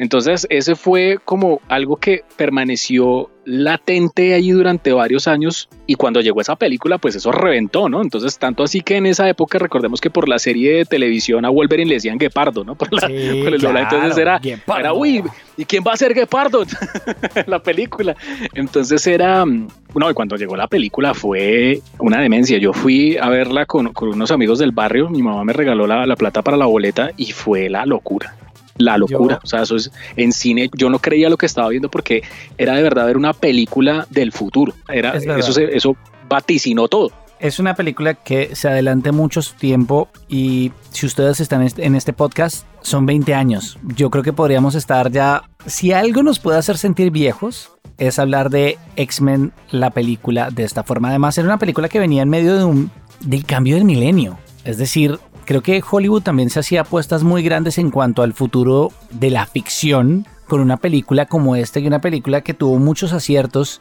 Entonces, 0.00 0.46
ese 0.48 0.76
fue 0.76 1.18
como 1.22 1.60
algo 1.68 1.96
que 1.96 2.24
permaneció 2.38 3.28
latente 3.44 4.32
ahí 4.32 4.50
durante 4.50 4.94
varios 4.94 5.28
años 5.28 5.68
y 5.86 5.96
cuando 5.96 6.22
llegó 6.22 6.40
esa 6.40 6.56
película 6.56 6.96
pues 6.96 7.16
eso 7.16 7.32
reventó, 7.32 7.90
¿no? 7.90 8.00
Entonces 8.00 8.38
tanto 8.38 8.62
así 8.62 8.80
que 8.80 8.96
en 8.96 9.04
esa 9.04 9.28
época 9.28 9.58
recordemos 9.58 10.00
que 10.00 10.08
por 10.08 10.26
la 10.26 10.38
serie 10.38 10.72
de 10.72 10.84
televisión 10.86 11.44
a 11.44 11.50
Wolverine 11.50 11.88
le 11.88 11.96
decían 11.96 12.16
Guepardo, 12.16 12.64
¿no? 12.64 12.74
Por, 12.78 12.90
la, 12.94 13.08
el 13.08 13.76
entonces 13.76 14.16
era, 14.16 14.40
era, 14.78 14.94
uy, 14.94 15.22
¿y 15.58 15.66
quién 15.66 15.84
va 15.86 15.92
a 15.92 15.96
ser 15.98 16.14
Guepardo? 16.14 16.64
la 17.46 17.62
película. 17.62 18.16
Entonces 18.54 19.06
era, 19.06 19.44
no, 19.44 20.10
y 20.10 20.14
cuando 20.14 20.36
llegó 20.36 20.56
la 20.56 20.66
película 20.66 21.12
fue 21.12 21.80
una 21.98 22.22
demencia. 22.22 22.56
Yo 22.56 22.72
fui 22.72 23.18
a 23.18 23.28
verla 23.28 23.66
con, 23.66 23.92
con 23.92 24.08
unos 24.08 24.30
amigos 24.30 24.60
del 24.60 24.72
barrio, 24.72 25.10
mi 25.10 25.22
mamá 25.22 25.44
me 25.44 25.52
regaló 25.52 25.86
la, 25.86 26.06
la 26.06 26.16
plata 26.16 26.40
para 26.40 26.56
la 26.56 26.64
boleta 26.64 27.10
y 27.18 27.32
fue 27.32 27.68
la 27.68 27.84
locura 27.84 28.34
la 28.76 28.98
locura. 28.98 29.40
O 29.42 29.46
sea, 29.46 29.62
eso 29.62 29.76
es 29.76 29.90
en 30.16 30.32
cine. 30.32 30.70
Yo 30.74 30.90
no 30.90 30.98
creía 30.98 31.28
lo 31.28 31.36
que 31.36 31.46
estaba 31.46 31.68
viendo 31.68 31.90
porque 31.90 32.22
era 32.58 32.74
de 32.74 32.82
verdad 32.82 33.06
ver 33.06 33.16
una 33.16 33.32
película 33.32 34.06
del 34.10 34.32
futuro. 34.32 34.74
Era 34.88 35.16
eso, 35.16 35.52
se, 35.52 35.76
eso 35.76 35.96
vaticinó 36.28 36.88
todo. 36.88 37.10
Es 37.38 37.58
una 37.58 37.74
película 37.74 38.14
que 38.14 38.54
se 38.54 38.68
adelante 38.68 39.12
mucho 39.12 39.40
su 39.40 39.54
tiempo 39.54 40.08
y 40.28 40.72
si 40.90 41.06
ustedes 41.06 41.40
están 41.40 41.66
en 41.74 41.94
este 41.94 42.12
podcast, 42.12 42.66
son 42.82 43.06
20 43.06 43.34
años. 43.34 43.78
Yo 43.96 44.10
creo 44.10 44.22
que 44.22 44.34
podríamos 44.34 44.74
estar 44.74 45.10
ya... 45.10 45.44
Si 45.64 45.92
algo 45.92 46.22
nos 46.22 46.38
puede 46.38 46.58
hacer 46.58 46.76
sentir 46.76 47.10
viejos, 47.10 47.70
es 47.96 48.18
hablar 48.18 48.50
de 48.50 48.78
X-Men, 48.96 49.52
la 49.70 49.90
película, 49.90 50.50
de 50.50 50.64
esta 50.64 50.84
forma. 50.84 51.08
Además, 51.08 51.38
era 51.38 51.46
una 51.46 51.58
película 51.58 51.88
que 51.88 51.98
venía 51.98 52.22
en 52.22 52.28
medio 52.28 52.56
de 52.56 52.64
un, 52.64 52.90
del 53.20 53.44
cambio 53.44 53.76
del 53.76 53.84
milenio. 53.84 54.38
Es 54.64 54.76
decir, 54.76 55.18
creo 55.50 55.62
que 55.64 55.82
Hollywood 55.90 56.22
también 56.22 56.48
se 56.48 56.60
hacía 56.60 56.82
apuestas 56.82 57.24
muy 57.24 57.42
grandes 57.42 57.76
en 57.78 57.90
cuanto 57.90 58.22
al 58.22 58.34
futuro 58.34 58.92
de 59.10 59.30
la 59.30 59.46
ficción 59.46 60.24
con 60.46 60.60
una 60.60 60.76
película 60.76 61.26
como 61.26 61.56
esta 61.56 61.80
y 61.80 61.88
una 61.88 62.00
película 62.00 62.42
que 62.42 62.54
tuvo 62.54 62.78
muchos 62.78 63.12
aciertos 63.12 63.80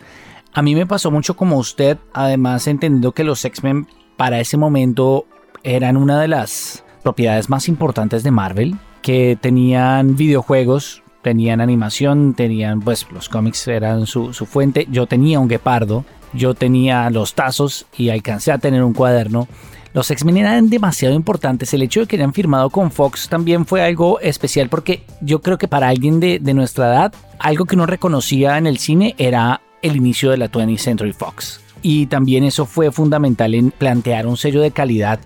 a 0.52 0.64
mí 0.64 0.74
me 0.74 0.88
pasó 0.88 1.12
mucho 1.12 1.36
como 1.36 1.58
usted, 1.58 2.00
además 2.12 2.66
entendiendo 2.66 3.12
que 3.12 3.24
los 3.24 3.46
X-Men 3.46 3.86
para 4.18 4.40
ese 4.40 4.58
momento 4.58 5.28
eran 5.62 5.96
una 5.96 6.20
de 6.20 6.28
las 6.28 6.84
propiedades 7.04 7.52
más 7.52 7.68
importantes 7.68 8.24
de 8.24 8.32
Marvel, 8.32 8.76
que 9.04 9.38
tenían 9.40 10.16
videojuegos, 10.16 11.04
tenían 11.22 11.62
animación, 11.62 12.34
tenían, 12.34 12.80
pues 12.80 13.06
los 13.12 13.30
cómics 13.30 13.68
eran 13.68 14.08
su, 14.08 14.34
fuente. 14.34 14.88
Yo 14.90 15.06
tenía 15.06 15.40
un 15.40 15.48
guepardo, 15.48 16.04
yo 16.34 16.56
tenía 16.56 17.12
los 17.12 17.36
tazos 17.36 17.86
y 17.96 18.10
alcancé 18.10 18.52
a 18.52 18.58
tener 18.58 18.84
un 18.84 18.94
cuaderno. 18.94 19.48
Los 19.94 20.12
X-Men 20.12 20.38
eran 20.38 20.70
demasiado 20.70 21.16
importantes. 21.16 21.74
El 21.74 21.82
hecho 21.82 22.02
de 22.02 22.06
que 22.06 22.16
hayan 22.16 22.34
firmado 22.34 22.70
con 22.70 22.92
Fox 22.92 23.28
también 23.28 23.66
fue 23.66 23.84
algo 23.84 24.20
especial 24.20 24.70
porque 24.70 25.04
yo 25.22 25.42
creo 25.42 25.58
que 25.58 25.68
para 25.68 25.88
alguien 25.90 26.20
de, 26.20 26.40
de 26.40 26.54
nuestra 26.54 26.88
edad, 26.88 27.14
algo 27.40 27.66
que 27.66 27.76
uno 27.76 27.86
reconocía 27.86 28.58
en 28.58 28.68
el 28.68 28.78
cine 28.78 29.16
era 29.18 29.62
el 29.82 29.96
inicio 29.96 30.32
de 30.32 30.38
la 30.38 30.52
20th 30.52 30.78
Century 30.78 31.14
Fox. 31.14 31.62
Y 31.82 32.08
también 32.08 32.44
eso 32.44 32.66
fue 32.66 32.92
fundamental 32.92 33.56
en 33.56 33.72
plantear 33.72 34.28
un 34.28 34.38
sello 34.38 34.62
de 34.62 34.72
calidad. 34.72 35.20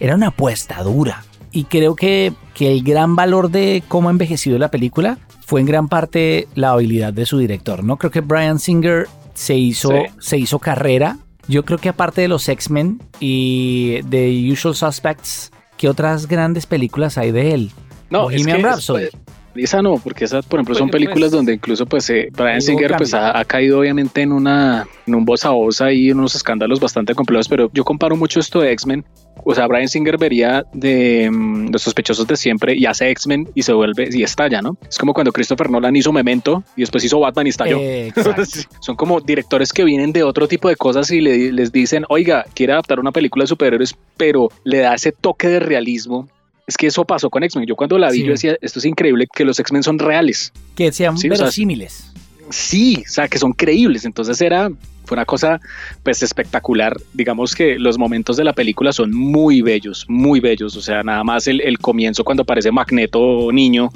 Era 0.00 0.14
una 0.14 0.28
apuesta 0.28 0.82
dura. 0.82 1.24
Y 1.50 1.64
creo 1.64 1.96
que, 1.96 2.32
que 2.54 2.70
el 2.70 2.82
gran 2.82 3.16
valor 3.16 3.50
de 3.50 3.82
cómo 3.88 4.08
ha 4.08 4.12
envejecido 4.12 4.58
la 4.58 4.70
película 4.70 5.18
fue 5.44 5.60
en 5.60 5.66
gran 5.66 5.88
parte 5.88 6.46
la 6.54 6.70
habilidad 6.70 7.12
de 7.12 7.26
su 7.26 7.38
director. 7.38 7.82
¿no? 7.82 7.96
Creo 7.96 8.10
que 8.10 8.20
Brian 8.20 8.58
Singer 8.58 9.06
se 9.34 9.56
hizo, 9.56 9.90
se 10.18 10.38
hizo 10.38 10.58
carrera. 10.58 11.18
Yo 11.48 11.64
creo 11.64 11.78
que 11.78 11.88
aparte 11.88 12.20
de 12.20 12.28
los 12.28 12.46
X-Men 12.48 13.00
y 13.20 14.02
de 14.02 14.50
Usual 14.52 14.74
Suspects, 14.74 15.50
¿qué 15.78 15.88
otras 15.88 16.28
grandes 16.28 16.66
películas 16.66 17.16
hay 17.16 17.32
de 17.32 17.54
él? 17.54 17.70
No, 18.10 18.24
Bohemian 18.24 18.62
Rhapsody. 18.62 19.08
Esa 19.54 19.82
no, 19.82 19.98
porque 19.98 20.24
esas, 20.24 20.46
por 20.46 20.58
ejemplo, 20.58 20.74
son 20.74 20.90
películas 20.90 21.30
donde 21.30 21.54
incluso 21.54 21.86
pues 21.86 22.08
eh, 22.10 22.28
Brian 22.32 22.60
Singer 22.60 22.96
pues 22.96 23.14
ha, 23.14 23.44
caído 23.44 23.80
obviamente 23.80 24.22
en 24.22 24.32
una 24.32 24.86
en 25.06 25.14
un 25.14 25.24
voz 25.24 25.44
a 25.44 25.50
voz 25.50 25.82
y 25.92 26.10
unos 26.12 26.34
escándalos 26.34 26.80
bastante 26.80 27.14
complejos, 27.14 27.48
pero 27.48 27.70
yo 27.72 27.84
comparo 27.84 28.16
mucho 28.16 28.40
esto 28.40 28.60
de 28.60 28.72
X-Men. 28.72 29.04
O 29.44 29.54
sea, 29.54 29.66
Brian 29.66 29.88
Singer 29.88 30.18
vería 30.18 30.64
de 30.72 31.30
mm, 31.30 31.70
los 31.70 31.82
sospechosos 31.82 32.26
de 32.26 32.36
siempre 32.36 32.74
y 32.76 32.86
hace 32.86 33.08
X-Men 33.10 33.48
y 33.54 33.62
se 33.62 33.72
vuelve 33.72 34.08
y 34.12 34.22
estalla, 34.22 34.60
¿no? 34.60 34.76
Es 34.88 34.98
como 34.98 35.14
cuando 35.14 35.32
Christopher 35.32 35.70
Nolan 35.70 35.96
hizo 35.96 36.12
Memento 36.12 36.64
y 36.76 36.82
después 36.82 37.04
hizo 37.04 37.20
Batman 37.20 37.46
y 37.46 37.50
estalló. 37.50 37.78
son 38.80 38.96
como 38.96 39.20
directores 39.20 39.72
que 39.72 39.84
vienen 39.84 40.12
de 40.12 40.24
otro 40.24 40.48
tipo 40.48 40.68
de 40.68 40.76
cosas 40.76 41.10
y 41.10 41.20
les 41.20 41.72
dicen, 41.72 42.04
oiga, 42.08 42.44
quiere 42.54 42.72
adaptar 42.72 43.00
una 43.00 43.12
película 43.12 43.44
de 43.44 43.48
superhéroes, 43.48 43.96
pero 44.16 44.48
le 44.64 44.78
da 44.78 44.94
ese 44.94 45.12
toque 45.12 45.48
de 45.48 45.60
realismo 45.60 46.28
es 46.68 46.76
que 46.76 46.86
eso 46.86 47.04
pasó 47.06 47.30
con 47.30 47.42
X-Men. 47.42 47.66
Yo 47.66 47.74
cuando 47.74 47.98
la 47.98 48.10
vi, 48.10 48.22
yo 48.22 48.32
decía, 48.32 48.56
esto 48.60 48.78
es 48.78 48.84
increíble, 48.84 49.26
que 49.34 49.42
los 49.46 49.58
X-Men 49.58 49.82
son 49.82 49.98
reales. 49.98 50.52
Que 50.76 50.92
sean 50.92 51.16
¿sí? 51.16 51.26
verosímiles. 51.26 52.12
sí, 52.50 53.02
o 53.06 53.10
sea, 53.10 53.26
que 53.26 53.38
son 53.38 53.52
creíbles. 53.52 54.04
Entonces 54.04 54.38
era, 54.42 54.70
fue 55.06 55.16
una 55.16 55.24
cosa 55.24 55.62
pues 56.02 56.22
espectacular. 56.22 56.94
Digamos 57.14 57.54
que 57.54 57.78
los 57.78 57.96
momentos 57.96 58.36
de 58.36 58.44
la 58.44 58.52
película 58.52 58.92
son 58.92 59.14
muy 59.14 59.62
bellos, 59.62 60.04
muy 60.08 60.40
bellos. 60.40 60.76
O 60.76 60.82
sea, 60.82 61.02
nada 61.02 61.24
más 61.24 61.48
el, 61.48 61.78
comienzo 61.78 62.22
cuando 62.22 62.42
aparece 62.42 62.70
Magneto 62.70 63.50
niño. 63.50 63.90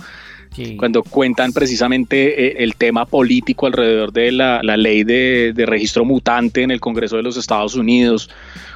Cuando 0.76 1.02
cuentan 1.02 1.54
precisamente 1.54 2.46
eh, 2.46 2.56
el 2.58 2.74
tema 2.74 3.06
político 3.06 3.66
alrededor 3.66 4.12
de 4.12 4.32
la, 4.32 4.60
ley 4.62 5.02
de, 5.02 5.52
de 5.54 5.64
registro 5.64 6.04
mutante 6.04 6.62
en 6.62 6.70
el 6.70 6.78
Congreso 6.78 7.16
de 7.16 7.22
los 7.22 7.38
Estados 7.38 7.74
Unidos, 7.74 8.28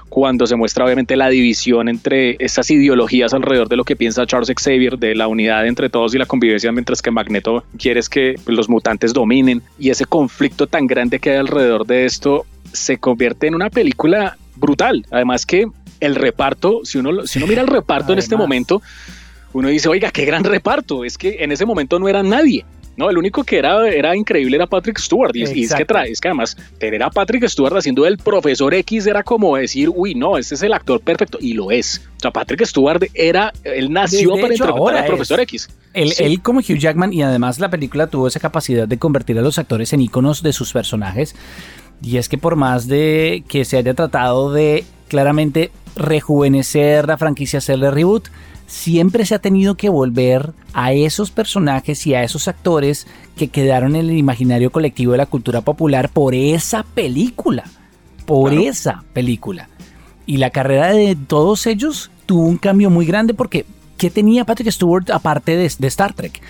cuando 0.09 0.47
se 0.47 0.57
muestra 0.57 0.85
obviamente 0.85 1.17
la 1.17 1.29
división 1.29 1.89
entre 1.89 2.37
estas 2.39 2.71
ideologías 2.71 3.35
alrededor 3.35 3.69
de 3.69 3.77
lo 3.77 3.85
que 3.85 3.97
piensa 3.97 4.27
Charles 4.27 4.53
Xavier, 4.57 4.99
de 4.99 5.15
la 5.15 5.29
unidad 5.29 5.67
entre 5.67 5.91
todos 5.91 6.15
y 6.15 6.19
la 6.19 6.27
convivencia, 6.27 6.73
mientras 6.73 7.03
que 7.03 7.11
Magneto 7.11 7.65
quiere 7.79 7.97
que 8.11 8.35
los 8.47 8.69
mutantes 8.69 9.13
dominen. 9.13 9.63
Y 9.79 9.91
ese 9.91 10.05
conflicto 10.05 10.67
tan 10.67 10.87
grande 10.87 11.19
que 11.19 11.31
hay 11.31 11.37
alrededor 11.39 11.87
de 11.87 12.05
esto 12.05 12.45
se 12.73 12.99
convierte 12.99 13.47
en 13.47 13.55
una 13.55 13.71
película 13.71 14.37
brutal. 14.57 15.07
Además 15.11 15.47
que 15.47 15.67
el 16.01 16.15
reparto, 16.15 16.81
si 16.85 16.99
uno, 16.99 17.27
si 17.27 17.39
uno 17.39 17.47
mira 17.47 17.63
el 17.63 17.69
reparto 17.69 18.13
en 18.13 18.19
este 18.19 18.37
momento, 18.37 18.83
uno 19.53 19.69
dice, 19.69 19.89
oiga, 19.89 20.11
qué 20.11 20.25
gran 20.25 20.45
reparto. 20.45 21.05
Es 21.05 21.17
que 21.17 21.39
en 21.41 21.53
ese 21.53 21.65
momento 21.65 21.99
no 21.99 22.09
era 22.09 22.23
nadie. 22.23 22.65
No, 22.97 23.11
el 23.11 23.19
único 23.19 23.45
que 23.45 23.59
era, 23.59 23.89
era 23.89 24.17
increíble 24.17 24.57
era 24.57 24.67
Patrick 24.67 24.99
Stewart. 24.99 25.35
Y, 25.35 25.43
es 25.43 25.75
que 25.75 25.85
trae, 25.85 26.11
es 26.11 26.21
que 26.21 26.29
además 26.29 26.57
tener 26.79 27.03
a 27.03 27.11
Patrick 27.11 27.47
Stewart 27.47 27.77
haciendo 27.77 28.07
el 28.07 28.17
profesor 28.17 28.73
X 28.73 29.07
era 29.07 29.23
como 29.23 29.57
decir, 29.57 29.91
uy, 29.95 30.15
no, 30.15 30.39
este 30.39 30.55
es 30.55 30.63
el 30.63 30.73
actor 30.73 31.01
perfecto. 31.01 31.39
Y 31.41 31.53
lo 31.53 31.71
es. 31.71 32.01
O 32.17 32.21
sea, 32.21 32.31
Patrick 32.31 32.65
Stewart 32.65 33.05
era, 33.13 33.53
él 33.65 33.93
nació 33.93 34.35
para 34.37 34.55
interpretar 34.55 34.97
al 34.97 35.07
profesor 35.07 35.41
X. 35.41 35.69
Él, 35.93 36.41
como 36.43 36.61
Hugh 36.61 36.79
Jackman, 36.79 37.13
y 37.13 37.23
además 37.23 37.59
la 37.59 37.71
película 37.71 38.07
tuvo 38.07 38.29
esa 38.29 38.41
capacidad 38.41 38.89
de 38.89 38.99
convertir 38.99 39.39
a 39.39 39.43
los 39.43 39.59
actores 39.59 39.93
en 39.93 40.01
íconos 40.01 40.43
de 40.43 40.53
sus 40.53 40.73
personajes. 40.73 41.35
Y 42.03 42.19
es 42.19 42.29
que 42.29 42.39
por 42.39 42.57
más 42.57 42.87
de 42.89 43.45
que 43.49 43.65
se 43.65 43.79
haya 43.79 43.95
tratado 43.95 44.53
de 44.53 44.85
claramente 45.09 45.71
rejuvenecer 45.97 47.07
la 47.07 47.17
franquicia, 47.17 47.59
hacerle 47.59 47.91
reboot, 47.91 48.29
siempre 48.67 49.25
se 49.25 49.35
ha 49.35 49.39
tenido 49.39 49.77
que 49.77 49.89
volver 49.89 50.53
a 50.73 50.93
esos 50.93 51.31
personajes 51.31 52.07
y 52.07 52.15
a 52.15 52.23
esos 52.23 52.49
actores 52.49 53.07
que 53.37 53.49
quedaron 53.49 53.97
en 53.97 54.11
el 54.11 54.19
imaginario 54.19 54.71
colectivo 54.71 55.13
de 55.13 55.19
la 55.19 55.27
cultura 55.27 55.61
popular 55.61 56.09
por 56.09 56.35
esa 56.35 56.83
película. 56.83 57.65
Por 58.27 58.53
esa 58.53 59.05
película. 59.13 59.69
Y 60.27 60.39
la 60.39 60.51
carrera 60.51 60.93
de 60.93 61.17
todos 61.17 61.67
ellos 61.67 62.11
tuvo 62.27 62.43
un 62.47 62.59
cambio 62.59 62.91
muy 62.91 63.07
grande 63.07 63.35
porque 63.35 63.65
¿qué 63.97 64.11
tenía 64.11 64.45
Patrick 64.45 64.71
Stewart 64.71 65.11
aparte 65.11 65.57
de, 65.57 65.67
Star 65.67 66.13
Trek? 66.13 66.41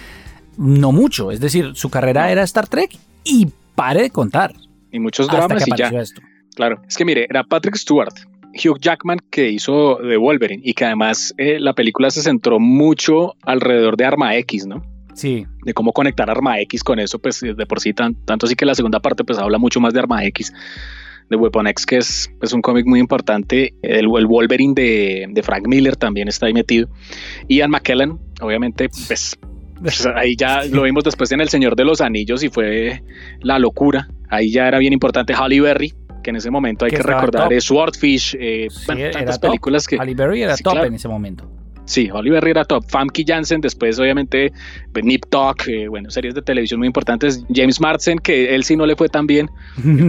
No 0.57 0.93
mucho, 0.93 1.31
es 1.31 1.41
decir, 1.41 1.73
su 1.75 1.91
carrera 1.91 2.31
era 2.31 2.43
Star 2.45 2.67
Trek 2.67 2.97
y 3.25 3.49
pare 3.75 4.03
de 4.03 4.11
contar. 4.11 4.55
Y 4.91 4.99
muchos 4.99 5.29
dramas 5.29 5.65
y 5.67 5.77
ya. 5.77 5.89
Esto. 5.89 6.23
Claro, 6.55 6.81
es 6.89 6.97
que 6.97 7.05
mire, 7.05 7.27
era 7.29 7.45
Patrick 7.45 7.77
Stewart, 7.77 8.15
Hugh 8.57 8.79
Jackman 8.81 9.19
que 9.31 9.51
hizo 9.51 9.97
de 9.97 10.17
Wolverine 10.17 10.63
y 10.65 10.75
que 10.75 10.85
además 10.85 11.35
eh, 11.39 11.59
la 11.61 11.75
película 11.75 12.11
se 12.11 12.23
centró 12.23 12.59
mucho 12.59 13.35
alrededor 13.43 13.97
de 13.97 14.05
Arma 14.05 14.37
X, 14.37 14.67
¿no? 14.67 14.83
Sí. 15.15 15.47
De 15.65 15.73
cómo 15.73 15.93
conectar 15.93 16.29
Arma 16.29 16.61
X 16.61 16.85
con 16.85 16.99
eso, 16.99 17.19
pues 17.19 17.41
de 17.41 17.67
por 17.67 17.81
sí, 17.81 17.95
tanto 17.95 18.47
así 18.47 18.55
que 18.55 18.67
la 18.67 18.75
segunda 18.75 19.01
parte 19.01 19.25
pues 19.25 19.39
habla 19.39 19.59
mucho 19.59 19.81
más 19.81 19.95
de 19.95 20.01
Arma 20.01 20.25
X, 20.27 20.53
de 21.31 21.37
Weapon 21.37 21.67
X, 21.69 21.87
que 21.87 21.97
es 21.97 22.31
pues, 22.39 22.53
un 22.53 22.63
cómic 22.63 22.87
muy 22.87 23.01
importante. 23.01 23.75
El, 23.83 24.09
Wolverine 24.09 24.75
de, 24.75 25.27
de, 25.31 25.43
Frank 25.43 25.67
Miller 25.67 25.97
también 25.97 26.29
está 26.29 26.47
ahí 26.47 26.53
metido. 26.53 26.89
Ian 27.49 27.71
McKellen, 27.71 28.19
obviamente, 28.41 28.89
pues, 29.09 29.39
pues 29.81 30.07
ahí 30.07 30.37
ya 30.37 30.65
lo 30.71 30.83
vimos 30.83 31.05
después 31.05 31.33
en 31.33 31.41
El 31.41 31.49
Señor 31.49 31.77
de 31.77 31.85
los 31.85 32.01
Anillos 32.01 32.43
y 32.43 32.49
fue 32.49 33.03
la 33.41 33.59
locura. 33.59 34.09
Ahí 34.29 34.51
ya 34.51 34.69
era 34.69 34.79
bien 34.79 34.93
importante 34.93 35.35
Halle 35.35 35.61
Berry, 35.61 35.95
que 36.27 36.31
en 36.31 36.37
ese 36.37 36.51
momento 36.51 36.85
hay 36.85 36.91
que, 36.91 37.03
recordar 37.05 37.53
es 37.53 37.63
Swordfish, 37.65 38.37
eh, 38.41 38.67
tantas 38.85 39.39
películas 39.39 39.87
que... 39.87 39.97
Berry 39.97 40.43
era 40.43 40.57
top 40.57 40.85
en 40.85 40.95
ese 40.95 41.07
momento. 41.07 41.49
Sí, 41.85 42.11
Oliver 42.13 42.45
era 42.49 42.65
top. 42.65 42.85
Famke 42.89 43.25
Janssen, 43.25 43.61
después 43.61 43.97
obviamente 44.01 44.53
pues, 44.93 45.05
Nip 45.05 45.27
Talk, 45.31 45.69
eh, 45.69 45.87
bueno, 45.87 46.11
series 46.11 46.35
de 46.35 46.43
televisión 46.43 46.81
muy 46.81 46.89
importantes. 46.89 47.45
James 47.55 47.81
Marsden, 47.81 48.19
que 48.19 48.57
él 48.57 48.65
sí 48.65 48.75
no 48.75 48.87
le 48.87 48.97
fue 48.97 49.09
tan 49.09 49.29
bien 49.29 49.49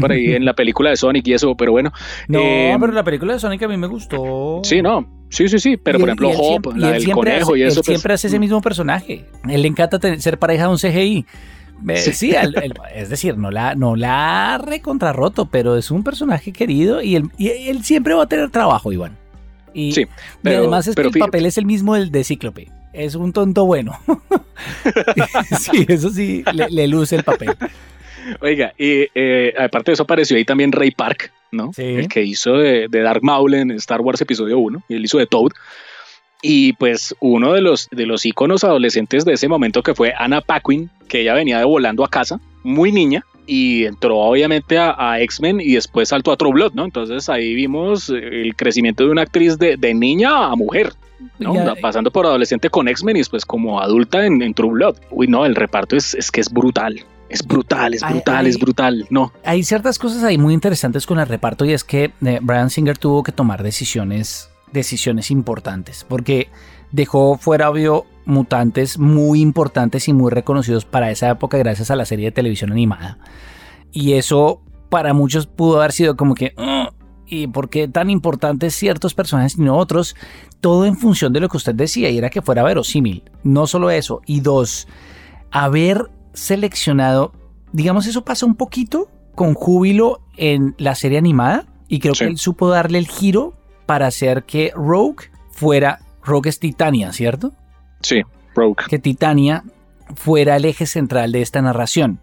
por 0.02 0.12
ahí 0.12 0.34
en 0.34 0.44
la 0.44 0.54
película 0.56 0.90
de 0.90 0.98
Sonic 0.98 1.28
y 1.28 1.34
eso, 1.34 1.56
pero 1.56 1.72
bueno. 1.72 1.92
No, 2.28 2.40
eh, 2.40 2.76
pero 2.80 2.94
la 2.94 3.04
película 3.04 3.34
de 3.34 3.40
Sonic 3.40 3.62
a 3.62 3.68
mí 3.68 3.78
me 3.78 3.86
gustó. 3.86 4.62
Sí, 4.64 4.82
no, 4.82 5.08
sí, 5.30 5.48
sí, 5.48 5.60
sí, 5.60 5.78
pero 5.78 6.00
por 6.00 6.10
ejemplo 6.10 6.32
Hop, 6.32 6.76
la 6.76 6.94
del 6.94 7.12
conejo 7.12 7.56
y 7.56 7.62
eso. 7.62 7.82
Él 7.82 7.86
pues, 7.86 7.86
siempre 7.86 8.14
hace 8.16 8.26
ese 8.26 8.38
mm. 8.38 8.42
mismo 8.42 8.62
personaje. 8.62 9.28
Él 9.48 9.62
le 9.62 9.68
encanta 9.68 10.00
ser 10.18 10.40
pareja 10.40 10.64
de 10.64 10.70
un 10.70 10.78
CGI. 10.78 11.28
Sí, 11.96 12.34
es 12.94 13.10
decir, 13.10 13.38
no 13.38 13.52
la, 13.52 13.76
no 13.76 13.96
la 13.96 14.56
ha 14.56 14.58
recontrarroto, 14.58 15.46
pero 15.46 15.78
es 15.78 15.92
un 15.92 16.04
personaje 16.04 16.52
querido 16.52 17.02
y 17.02 17.16
él, 17.16 17.30
y 17.38 17.50
él 17.50 17.84
siempre 17.84 18.14
va 18.14 18.24
a 18.24 18.28
tener 18.28 18.50
trabajo, 18.50 18.92
Iván. 18.92 19.18
Y, 19.74 19.92
sí, 19.92 20.08
además 20.44 20.88
es 20.88 20.96
que 20.96 21.04
el 21.04 21.12
papel 21.12 21.46
es 21.46 21.58
el 21.58 21.66
mismo 21.66 21.94
del 21.96 22.12
de 22.12 22.24
Cíclope. 22.24 22.70
Es 22.94 23.14
un 23.14 23.32
tonto 23.32 23.66
bueno. 23.66 24.00
sí, 25.60 25.86
eso 25.88 26.10
sí, 26.10 26.44
le, 26.70 26.88
luce 26.88 27.16
el 27.16 27.24
papel. 27.24 27.56
Oiga, 28.42 28.74
y 28.78 29.06
eh, 29.14 29.54
aparte 29.58 29.92
de 29.92 29.94
eso 29.94 30.04
apareció 30.04 30.36
ahí 30.36 30.46
también 30.46 30.72
Ray 30.72 30.92
Park, 30.92 31.32
¿no? 31.52 31.72
El 31.78 32.08
que 32.08 32.24
hizo 32.24 32.58
de, 32.58 32.88
Dark 32.90 33.22
Maul 33.24 33.54
en 33.54 33.72
Star 33.72 34.02
Wars 34.02 34.20
Episodio 34.20 34.58
1, 34.58 34.84
y 34.90 34.96
él 34.96 35.06
hizo 35.06 35.20
de 35.20 35.28
Toad. 35.28 35.52
Y 36.50 36.72
pues 36.72 37.14
uno 37.20 37.52
de 37.52 37.60
los, 37.60 37.90
de 37.92 38.06
los 38.06 38.26
íconos 38.26 38.64
adolescentes 38.64 39.26
de 39.26 39.34
ese 39.34 39.50
momento 39.50 39.84
que 39.84 39.94
fue 39.94 40.14
Anna 40.18 40.40
Paquin, 40.40 40.90
que 41.10 41.20
ella 41.20 41.34
venía 41.34 41.60
de 41.60 41.66
volando 41.66 42.06
a 42.06 42.10
casa, 42.10 42.40
muy 42.64 42.94
niña, 42.94 43.26
y 43.46 43.84
entró 43.84 44.16
obviamente 44.20 44.78
a, 44.78 45.20
X-Men 45.20 45.60
y 45.60 45.74
después 45.74 46.08
saltó 46.08 46.32
a 46.32 46.38
True 46.38 46.54
Blood, 46.54 46.72
¿no? 46.74 46.86
Entonces 46.86 47.28
ahí 47.28 47.54
vimos 47.54 48.08
el 48.08 48.56
crecimiento 48.56 49.04
de 49.04 49.10
una 49.10 49.24
actriz 49.24 49.58
de, 49.58 49.76
de 49.76 49.94
niña 49.94 50.46
a 50.46 50.56
mujer. 50.56 50.94
¿no? 51.38 51.54
Pasando 51.82 52.12
por 52.12 52.26
adolescente 52.26 52.70
con 52.70 52.88
X-Men 52.88 53.18
y 53.18 53.20
después 53.20 53.44
como 53.46 53.82
adulta 53.82 54.26
en, 54.26 54.54
True 54.54 54.72
Blood. 54.72 54.96
Uy, 55.12 55.28
no, 55.28 55.46
el 55.46 55.54
reparto 55.54 55.98
es, 55.98 56.14
es 56.14 56.32
que 56.32 56.40
es 56.40 56.50
brutal. 56.50 57.04
Es 57.28 57.46
brutal, 57.46 57.94
es 57.94 58.04
brutal, 58.10 58.48
es 58.48 58.58
brutal. 58.58 59.06
No. 59.10 59.34
Hay 59.44 59.64
ciertas 59.64 60.00
cosas 60.00 60.24
ahí 60.24 60.38
muy 60.38 60.54
interesantes 60.54 61.06
con 61.06 61.20
el 61.20 61.28
reparto 61.28 61.66
y 61.66 61.74
es 61.74 61.84
que 61.84 62.14
eh, 62.26 62.40
Brian 62.42 62.70
Singer 62.70 62.98
tuvo 62.98 63.22
que 63.22 63.34
tomar 63.34 63.64
decisiones, 63.64 64.50
decisiones 64.72 65.32
importantes 65.32 66.06
porque 66.08 66.50
dejó 66.92 67.38
fuera 67.38 67.70
obvio 67.70 68.06
mutantes 68.26 69.00
muy 69.00 69.42
importantes 69.42 70.08
y 70.08 70.14
muy 70.14 70.32
reconocidos 70.32 70.86
para 70.86 71.12
esa 71.12 71.30
época 71.30 71.58
gracias 71.58 71.92
a 71.92 71.96
la 71.96 72.06
serie 72.06 72.26
de 72.26 72.32
televisión 72.32 72.72
animada. 72.72 73.18
Y 73.92 74.14
eso 74.14 74.62
para 74.90 75.14
muchos 75.14 75.48
pudo 75.48 75.80
haber 75.80 75.92
sido 75.92 76.18
como 76.18 76.36
que, 76.36 76.54
¿y 77.26 77.48
por 77.48 77.70
qué 77.70 77.88
tan 77.88 78.10
importantes 78.10 78.76
ciertos 78.76 79.14
personajes 79.14 79.58
y 79.58 79.62
no 79.62 79.78
otros? 79.78 80.16
Todo 80.62 80.86
en 80.86 80.98
función 80.98 81.34
de 81.34 81.40
lo 81.40 81.50
que 81.50 81.58
usted 81.58 81.76
decía 81.76 82.10
y 82.10 82.18
era 82.18 82.30
que 82.30 82.42
fuera 82.42 82.64
verosímil. 82.64 83.24
No 83.44 83.68
solo 83.68 83.90
eso. 83.90 84.22
Y 84.26 84.42
dos, 84.42 84.88
haber 85.52 86.10
seleccionado, 86.34 87.34
digamos, 87.72 88.08
eso 88.08 88.24
pasa 88.24 88.46
un 88.46 88.56
poquito 88.56 89.10
con 89.36 89.54
júbilo 89.54 90.22
en 90.36 90.76
la 90.78 90.96
serie 90.96 91.18
animada 91.18 91.66
y 91.88 92.00
creo 92.00 92.14
que 92.14 92.26
él 92.26 92.38
supo 92.38 92.70
darle 92.70 92.98
el 92.98 93.08
giro 93.08 93.54
para 93.88 94.06
hacer 94.06 94.44
que 94.44 94.72
Rogue 94.76 95.32
fuera, 95.50 96.00
Rogue 96.24 96.50
es 96.50 96.60
Titania, 96.60 97.12
¿cierto? 97.12 97.54
Sí, 98.02 98.22
Rogue. 98.54 98.84
Que 98.88 99.00
Titania 99.00 99.64
fuera 100.16 100.56
el 100.56 100.66
eje 100.66 100.86
central 100.86 101.32
de 101.32 101.42
esta 101.42 101.64
narración. 101.64 102.20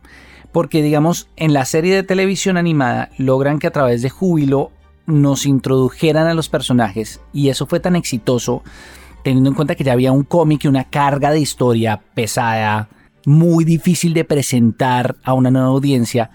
Porque 0.52 0.82
digamos, 0.82 1.28
en 1.34 1.52
la 1.52 1.64
serie 1.64 1.96
de 1.96 2.04
televisión 2.04 2.56
animada 2.56 3.10
logran 3.18 3.58
que 3.58 3.66
a 3.66 3.72
través 3.72 4.02
de 4.02 4.10
júbilo 4.10 4.70
nos 5.06 5.46
introdujeran 5.46 6.28
a 6.28 6.34
los 6.34 6.48
personajes 6.48 7.20
y 7.32 7.48
eso 7.48 7.66
fue 7.66 7.80
tan 7.80 7.96
exitoso 7.96 8.62
teniendo 9.24 9.50
en 9.50 9.56
cuenta 9.56 9.74
que 9.74 9.84
ya 9.84 9.92
había 9.92 10.12
un 10.12 10.22
cómic 10.22 10.64
y 10.64 10.68
una 10.68 10.84
carga 10.84 11.30
de 11.30 11.40
historia 11.40 12.00
pesada, 12.14 12.88
muy 13.26 13.64
difícil 13.64 14.12
de 14.12 14.24
presentar 14.24 15.16
a 15.24 15.32
una 15.32 15.50
nueva 15.50 15.68
audiencia. 15.68 16.30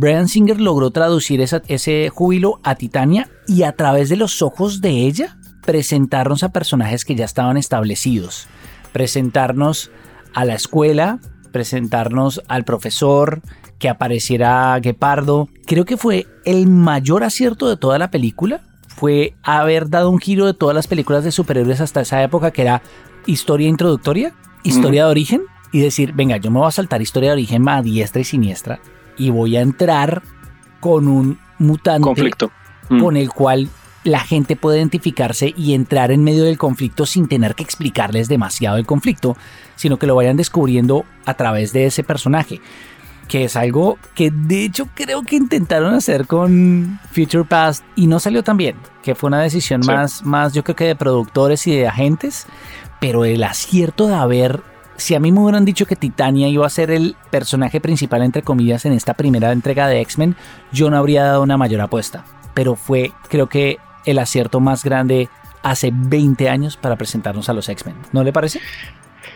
Brian 0.00 0.28
Singer 0.28 0.60
logró 0.60 0.92
traducir 0.92 1.40
ese 1.40 2.08
júbilo 2.08 2.60
a 2.62 2.76
Titania 2.76 3.28
y 3.48 3.64
a 3.64 3.72
través 3.72 4.08
de 4.08 4.14
los 4.14 4.42
ojos 4.42 4.80
de 4.80 4.90
ella 4.90 5.36
presentarnos 5.66 6.44
a 6.44 6.50
personajes 6.50 7.04
que 7.04 7.16
ya 7.16 7.24
estaban 7.24 7.56
establecidos, 7.56 8.46
presentarnos 8.92 9.90
a 10.34 10.44
la 10.44 10.54
escuela, 10.54 11.18
presentarnos 11.50 12.44
al 12.46 12.62
profesor, 12.62 13.42
que 13.80 13.88
apareciera 13.88 14.78
Guepardo. 14.78 15.48
Creo 15.66 15.84
que 15.84 15.96
fue 15.96 16.28
el 16.44 16.68
mayor 16.68 17.24
acierto 17.24 17.68
de 17.68 17.76
toda 17.76 17.98
la 17.98 18.12
película. 18.12 18.60
Fue 18.86 19.34
haber 19.42 19.90
dado 19.90 20.10
un 20.10 20.20
giro 20.20 20.46
de 20.46 20.54
todas 20.54 20.76
las 20.76 20.86
películas 20.86 21.24
de 21.24 21.32
superhéroes 21.32 21.80
hasta 21.80 22.02
esa 22.02 22.22
época, 22.22 22.52
que 22.52 22.62
era 22.62 22.82
historia 23.26 23.66
introductoria, 23.66 24.32
historia 24.62 25.06
de 25.06 25.10
origen, 25.10 25.42
y 25.72 25.80
decir, 25.80 26.12
venga, 26.12 26.36
yo 26.36 26.52
me 26.52 26.60
voy 26.60 26.68
a 26.68 26.70
saltar 26.70 27.02
historia 27.02 27.30
de 27.30 27.34
origen 27.34 27.68
a 27.68 27.82
diestra 27.82 28.22
y 28.22 28.24
siniestra, 28.24 28.80
y 29.18 29.30
voy 29.30 29.56
a 29.56 29.60
entrar 29.60 30.22
con 30.80 31.08
un 31.08 31.38
mutante 31.58 32.02
conflicto. 32.02 32.50
con 32.88 33.16
el 33.16 33.30
cual 33.30 33.68
la 34.04 34.20
gente 34.20 34.56
puede 34.56 34.78
identificarse 34.78 35.52
y 35.56 35.74
entrar 35.74 36.12
en 36.12 36.24
medio 36.24 36.44
del 36.44 36.56
conflicto 36.56 37.04
sin 37.04 37.28
tener 37.28 37.54
que 37.54 37.64
explicarles 37.64 38.28
demasiado 38.28 38.78
el 38.78 38.86
conflicto, 38.86 39.36
sino 39.76 39.98
que 39.98 40.06
lo 40.06 40.14
vayan 40.14 40.36
descubriendo 40.36 41.04
a 41.26 41.34
través 41.34 41.72
de 41.72 41.86
ese 41.86 42.04
personaje 42.04 42.60
que 43.28 43.44
es 43.44 43.54
algo 43.56 43.98
que 44.14 44.30
de 44.32 44.64
hecho 44.64 44.88
creo 44.94 45.22
que 45.22 45.36
intentaron 45.36 45.94
hacer 45.94 46.26
con 46.26 46.98
Future 47.12 47.44
Past 47.44 47.84
y 47.94 48.06
no 48.06 48.18
salió 48.18 48.42
tan 48.42 48.56
bien, 48.56 48.76
que 49.02 49.14
fue 49.14 49.28
una 49.28 49.40
decisión 49.40 49.82
más, 49.86 50.24
más 50.24 50.54
yo 50.54 50.64
creo 50.64 50.74
que 50.74 50.86
de 50.86 50.96
productores 50.96 51.66
y 51.66 51.76
de 51.76 51.86
agentes, 51.86 52.46
pero 53.00 53.24
el 53.24 53.44
acierto 53.44 54.08
de 54.08 54.14
haber, 54.14 54.62
si 54.98 55.14
a 55.14 55.20
mí 55.20 55.32
me 55.32 55.40
hubieran 55.40 55.64
dicho 55.64 55.86
que 55.86 55.96
Titania 55.96 56.48
iba 56.48 56.66
a 56.66 56.70
ser 56.70 56.90
el 56.90 57.16
personaje 57.30 57.80
principal 57.80 58.22
entre 58.22 58.42
comillas 58.42 58.84
en 58.84 58.92
esta 58.92 59.14
primera 59.14 59.52
entrega 59.52 59.88
de 59.88 60.00
X-Men, 60.00 60.36
yo 60.72 60.90
no 60.90 60.98
habría 60.98 61.24
dado 61.24 61.42
una 61.42 61.56
mayor 61.56 61.80
apuesta, 61.80 62.24
pero 62.52 62.74
fue 62.74 63.12
creo 63.28 63.48
que 63.48 63.78
el 64.04 64.18
acierto 64.18 64.60
más 64.60 64.84
grande 64.84 65.28
hace 65.62 65.90
20 65.92 66.48
años 66.48 66.76
para 66.76 66.96
presentarnos 66.96 67.48
a 67.48 67.54
los 67.54 67.68
X-Men, 67.68 67.96
¿no 68.12 68.22
le 68.24 68.32
parece? 68.32 68.60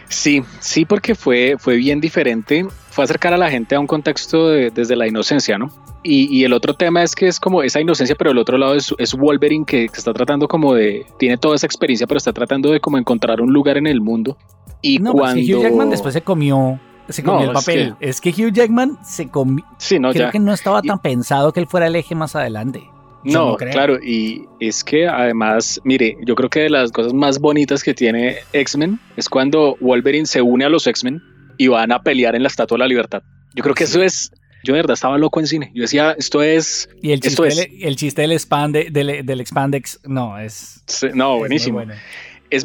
Sí, 0.09 0.43
sí, 0.61 0.85
porque 0.85 1.15
fue, 1.15 1.57
fue 1.59 1.77
bien 1.77 2.01
diferente. 2.01 2.67
Fue 2.91 3.05
acercar 3.05 3.33
a 3.33 3.39
la 3.39 3.51
gente 3.51 3.75
a 3.75 3.81
un 3.81 3.87
contexto 3.87 4.49
desde 4.49 4.95
la 4.95 5.09
inocencia, 5.09 5.57
¿no? 5.57 5.71
Y, 6.05 6.43
el 6.43 6.53
otro 6.53 6.75
tema 6.75 7.03
es 7.05 7.15
que 7.15 7.29
es 7.29 7.39
como 7.39 7.63
esa 7.63 7.81
inocencia, 7.81 8.17
pero 8.17 8.33
el 8.33 8.39
otro 8.39 8.59
lado 8.59 8.75
es, 8.75 9.15
Wolverine 9.15 9.65
que, 9.65 9.85
está 9.85 10.13
tratando 10.13 10.49
como 10.49 10.75
de, 10.75 11.07
tiene 11.19 11.39
toda 11.39 11.55
esa 11.55 11.67
experiencia, 11.67 12.09
pero 12.09 12.19
está 12.19 12.33
tratando 12.33 12.73
de 12.73 12.81
como 12.81 12.99
encontrar 12.99 13.41
un 13.41 13.53
lugar 13.53 13.77
en 13.79 13.87
el 13.87 14.01
mundo. 14.01 14.37
Y 14.83 14.99
no, 14.99 15.13
cuando... 15.13 15.41
Es 15.41 15.47
que 15.47 15.55
Hugh 15.55 15.63
Jackman 15.63 15.91
después 15.91 16.13
se 16.13 16.21
comió, 16.23 16.79
se 17.09 17.23
comió 17.23 17.47
el 17.47 17.53
papel. 17.53 17.95
Es 18.01 18.21
que, 18.21 18.31
Hugh 18.31 18.53
Jackman 18.53 18.99
se 19.05 19.29
comió... 19.29 19.65
Sí, 19.79 19.99
no, 19.99 20.13
creo 20.13 20.31
que 20.31 20.41
no 20.41 20.53
estaba 20.53 20.83
tan 20.83 21.01
pensado 21.01 21.53
que 21.53 21.61
él 21.61 21.67
fuera 21.67 21.87
el 21.87 21.97
eje 21.97 22.15
más 22.15 22.37
adelante. 22.37 22.83
No, 23.25 23.57
claro, 23.57 24.03
y 24.03 24.47
es 24.59 24.83
que 24.83 25.07
además, 25.07 25.81
mire, 25.85 26.17
yo 26.27 26.35
creo 26.35 26.51
que 26.51 26.61
de 26.61 26.71
las 26.71 26.91
cosas 26.91 27.15
más 27.15 27.39
bonitas 27.39 27.85
que 27.85 27.95
tiene 27.95 28.39
X-Men 28.53 28.99
es 29.17 29.29
cuando 29.29 29.77
Wolverine 29.81 30.27
se 30.27 30.43
une 30.43 30.65
a 30.65 30.69
los 30.69 30.87
X-Men 30.89 31.23
y 31.57 31.69
van 31.69 31.93
a 31.93 32.03
pelear 32.03 32.35
en 32.35 32.43
la 32.43 32.49
Estatua 32.49 32.77
de 32.77 32.81
la 32.81 32.89
Libertad. 32.89 33.23
Yo 33.55 33.63
creo 33.63 33.77
que 33.77 33.85
eso 33.85 34.03
es, 34.03 34.33
yo 34.65 34.75
de 34.75 34.81
verdad 34.81 34.95
estaba 34.95 35.19
loco 35.19 35.39
en 35.39 35.47
cine. 35.47 35.71
Yo 35.73 35.83
decía, 35.83 36.17
esto 36.19 36.43
es... 36.43 36.89
Y 37.01 37.13
el 37.13 37.21
chiste, 37.21 37.47
es, 37.47 37.69
el 37.81 37.95
chiste 37.95 38.23
del, 38.23 38.33
expande, 38.33 38.89
del, 38.91 39.25
del 39.25 39.41
Expandex, 39.41 40.01
no, 40.05 40.37
es... 40.39 40.83
no, 41.15 41.39
buenísimo. 41.39 41.81
Es, 41.81 41.89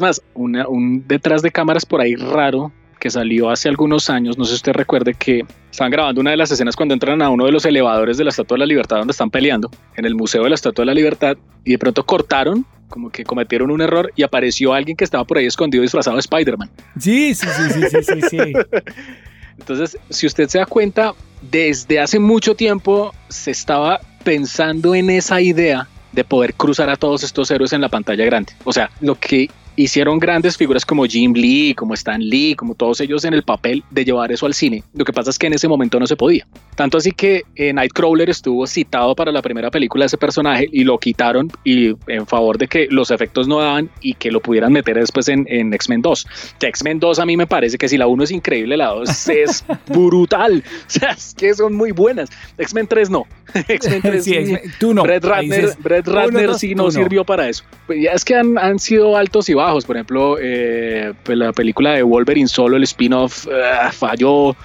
más, 0.00 0.22
un 0.34 1.04
detrás 1.06 1.42
de 1.42 1.50
cámaras 1.50 1.84
por 1.86 2.00
ahí 2.00 2.14
raro 2.14 2.72
que 2.98 3.10
salió 3.10 3.50
hace 3.50 3.68
algunos 3.68 4.10
años, 4.10 4.36
no 4.36 4.44
sé 4.44 4.50
si 4.50 4.56
usted 4.56 4.72
recuerde 4.72 5.14
que 5.14 5.44
estaban 5.70 5.90
grabando 5.90 6.20
una 6.20 6.32
de 6.32 6.36
las 6.36 6.50
escenas 6.50 6.76
cuando 6.76 6.94
entran 6.94 7.22
a 7.22 7.30
uno 7.30 7.46
de 7.46 7.52
los 7.52 7.64
elevadores 7.64 8.16
de 8.16 8.24
la 8.24 8.30
Estatua 8.30 8.56
de 8.56 8.60
la 8.60 8.66
Libertad 8.66 8.98
donde 8.98 9.12
están 9.12 9.30
peleando, 9.30 9.70
en 9.96 10.04
el 10.04 10.14
Museo 10.14 10.42
de 10.42 10.50
la 10.50 10.54
Estatua 10.54 10.82
de 10.82 10.86
la 10.86 10.94
Libertad, 10.94 11.36
y 11.64 11.72
de 11.72 11.78
pronto 11.78 12.04
cortaron, 12.04 12.66
como 12.88 13.10
que 13.10 13.24
cometieron 13.24 13.70
un 13.70 13.80
error 13.80 14.12
y 14.16 14.22
apareció 14.22 14.72
alguien 14.72 14.96
que 14.96 15.04
estaba 15.04 15.24
por 15.24 15.38
ahí 15.38 15.46
escondido 15.46 15.82
disfrazado 15.82 16.16
de 16.16 16.20
Spider-Man. 16.20 16.70
Sí, 16.98 17.34
sí, 17.34 17.46
sí, 17.46 17.82
sí, 17.90 18.02
sí, 18.02 18.20
sí. 18.28 18.38
Entonces, 19.58 19.98
si 20.08 20.26
usted 20.26 20.48
se 20.48 20.58
da 20.58 20.66
cuenta, 20.66 21.14
desde 21.50 22.00
hace 22.00 22.18
mucho 22.18 22.54
tiempo 22.54 23.12
se 23.28 23.50
estaba 23.50 24.00
pensando 24.24 24.94
en 24.94 25.10
esa 25.10 25.40
idea 25.40 25.88
de 26.12 26.24
poder 26.24 26.54
cruzar 26.54 26.88
a 26.88 26.96
todos 26.96 27.22
estos 27.22 27.50
héroes 27.50 27.72
en 27.72 27.80
la 27.80 27.88
pantalla 27.88 28.24
grande. 28.24 28.52
O 28.64 28.72
sea, 28.72 28.90
lo 29.00 29.14
que 29.16 29.50
hicieron 29.78 30.18
grandes 30.18 30.56
figuras 30.56 30.84
como 30.84 31.06
Jim 31.06 31.32
Lee, 31.34 31.72
como 31.74 31.94
Stan 31.94 32.20
Lee, 32.20 32.56
como 32.56 32.74
todos 32.74 33.00
ellos 33.00 33.24
en 33.24 33.32
el 33.32 33.44
papel 33.44 33.84
de 33.90 34.04
llevar 34.04 34.32
eso 34.32 34.44
al 34.44 34.54
cine. 34.54 34.82
Lo 34.92 35.04
que 35.04 35.12
pasa 35.12 35.30
es 35.30 35.38
que 35.38 35.46
en 35.46 35.52
ese 35.52 35.68
momento 35.68 36.00
no 36.00 36.06
se 36.06 36.16
podía. 36.16 36.46
Tanto 36.74 36.98
así 36.98 37.12
que 37.12 37.44
eh, 37.54 37.72
Nightcrawler 37.72 38.28
estuvo 38.28 38.66
citado 38.66 39.14
para 39.14 39.30
la 39.30 39.40
primera 39.40 39.70
película 39.70 40.02
de 40.02 40.08
ese 40.08 40.18
personaje 40.18 40.68
y 40.72 40.82
lo 40.82 40.98
quitaron 40.98 41.50
y 41.62 41.94
en 42.08 42.26
favor 42.26 42.58
de 42.58 42.66
que 42.66 42.88
los 42.90 43.12
efectos 43.12 43.46
no 43.46 43.60
daban 43.60 43.88
y 44.00 44.14
que 44.14 44.32
lo 44.32 44.40
pudieran 44.40 44.72
meter 44.72 44.98
después 44.98 45.28
en, 45.28 45.46
X-Men 45.48 46.02
2. 46.02 46.26
X-Men 46.60 46.98
2 46.98 47.18
a 47.20 47.26
mí 47.26 47.36
me 47.36 47.46
parece 47.46 47.78
que 47.78 47.88
si 47.88 47.96
la 47.96 48.08
1 48.08 48.24
es 48.24 48.30
increíble, 48.32 48.76
la 48.76 48.88
2 48.88 49.28
es 49.28 49.64
brutal. 49.86 50.64
O 50.66 50.90
sea, 50.90 51.10
es 51.10 51.34
que 51.34 51.54
son 51.54 51.74
muy 51.74 51.92
buenas. 51.92 52.30
X-Men 52.58 52.88
3 52.88 53.10
no. 53.10 53.26
X-Men 53.68 54.02
3 54.02 54.24
sí, 54.24 54.34
tú 54.80 54.92
no. 54.92 55.04
Brett 55.04 55.24
Ratner, 55.24 56.54
sí 56.54 56.74
no, 56.74 56.90
sirvió 56.90 57.24
para 57.24 57.48
eso. 57.48 57.62
Pues 57.86 58.02
ya 58.02 58.10
es 58.10 58.24
que 58.24 58.34
han, 58.34 58.58
han 58.58 58.80
sido 58.80 59.16
altos 59.16 59.48
y 59.48 59.54
bajos 59.54 59.67
por 59.84 59.96
ejemplo, 59.96 60.36
eh, 60.40 61.12
pues 61.22 61.36
la 61.36 61.52
película 61.52 61.92
de 61.92 62.02
Wolverine 62.02 62.48
solo, 62.48 62.76
el 62.76 62.84
spin-off 62.84 63.46
eh, 63.46 63.90
falló. 63.92 64.56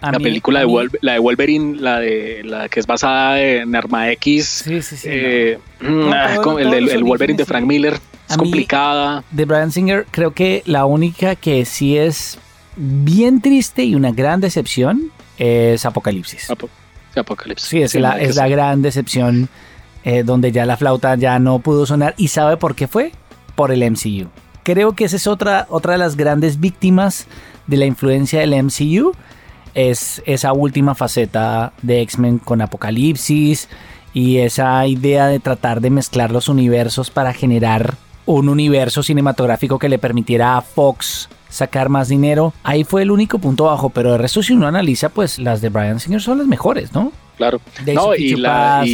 la 0.00 0.12
película 0.12 0.60
de, 0.60 0.88
la 1.00 1.12
de 1.14 1.18
Wolverine, 1.18 1.76
la 1.80 2.00
de 2.00 2.42
la 2.44 2.68
que 2.68 2.80
es 2.80 2.86
basada 2.86 3.40
en 3.40 3.74
Arma 3.74 4.10
X, 4.12 4.64
eh, 5.04 5.58
mm, 5.80 6.10
ah, 6.12 6.36
el, 6.58 7.04
Wolverine 7.04 7.36
de 7.36 7.44
Frank 7.44 7.66
Miller, 7.66 7.98
es 8.28 8.36
complicada. 8.36 9.24
De 9.30 9.44
Brian 9.44 9.70
Singer, 9.70 10.06
creo 10.10 10.32
que 10.32 10.62
la 10.66 10.86
única 10.86 11.36
que 11.36 11.64
sí 11.64 11.96
es 11.96 12.38
bien 12.76 13.40
triste 13.40 13.84
y 13.84 13.94
una 13.94 14.12
gran 14.12 14.40
decepción 14.40 15.10
es 15.38 15.84
Apocalipsis. 15.84 16.48
Apocalipsis. 17.14 17.68
Sí, 17.68 17.82
es, 17.82 17.94
la, 17.94 18.20
es 18.20 18.36
la 18.36 18.48
gran 18.48 18.82
decepción 18.82 19.48
donde 20.24 20.52
ya 20.52 20.64
la 20.66 20.76
flauta 20.76 21.16
ya 21.16 21.38
no 21.38 21.58
pudo 21.58 21.84
sonar. 21.84 22.14
¿Y 22.16 22.28
sabe 22.28 22.56
por 22.56 22.74
qué 22.74 22.86
fue? 22.86 23.12
Por 23.56 23.72
el 23.72 23.90
MCU 23.90 24.28
creo 24.66 24.94
que 24.94 25.04
esa 25.04 25.14
es 25.14 25.28
otra, 25.28 25.68
otra 25.70 25.92
de 25.92 25.98
las 25.98 26.16
grandes 26.16 26.58
víctimas 26.58 27.28
de 27.68 27.76
la 27.76 27.86
influencia 27.86 28.40
del 28.40 28.64
MCU. 28.64 29.12
Es 29.74 30.20
esa 30.26 30.52
última 30.52 30.96
faceta 30.96 31.72
de 31.82 32.00
X-Men 32.00 32.38
con 32.38 32.60
Apocalipsis 32.60 33.68
y 34.12 34.38
esa 34.38 34.84
idea 34.88 35.28
de 35.28 35.38
tratar 35.38 35.80
de 35.80 35.90
mezclar 35.90 36.32
los 36.32 36.48
universos 36.48 37.10
para 37.10 37.32
generar 37.32 37.94
un 38.24 38.48
universo 38.48 39.04
cinematográfico 39.04 39.78
que 39.78 39.88
le 39.88 40.00
permitiera 40.00 40.56
a 40.56 40.62
Fox 40.62 41.28
sacar 41.48 41.88
más 41.88 42.08
dinero. 42.08 42.52
Ahí 42.64 42.82
fue 42.82 43.02
el 43.02 43.12
único 43.12 43.38
punto 43.38 43.66
bajo, 43.66 43.90
pero 43.90 44.10
de 44.10 44.18
resto 44.18 44.42
si 44.42 44.52
uno 44.52 44.66
analiza, 44.66 45.10
pues 45.10 45.38
las 45.38 45.60
de 45.60 45.68
Brian 45.68 46.00
Singer 46.00 46.20
son 46.20 46.38
las 46.38 46.48
mejores, 46.48 46.92
¿no? 46.92 47.12
Claro. 47.36 47.60
no, 47.94 48.16
y, 48.16 48.34
la, 48.34 48.84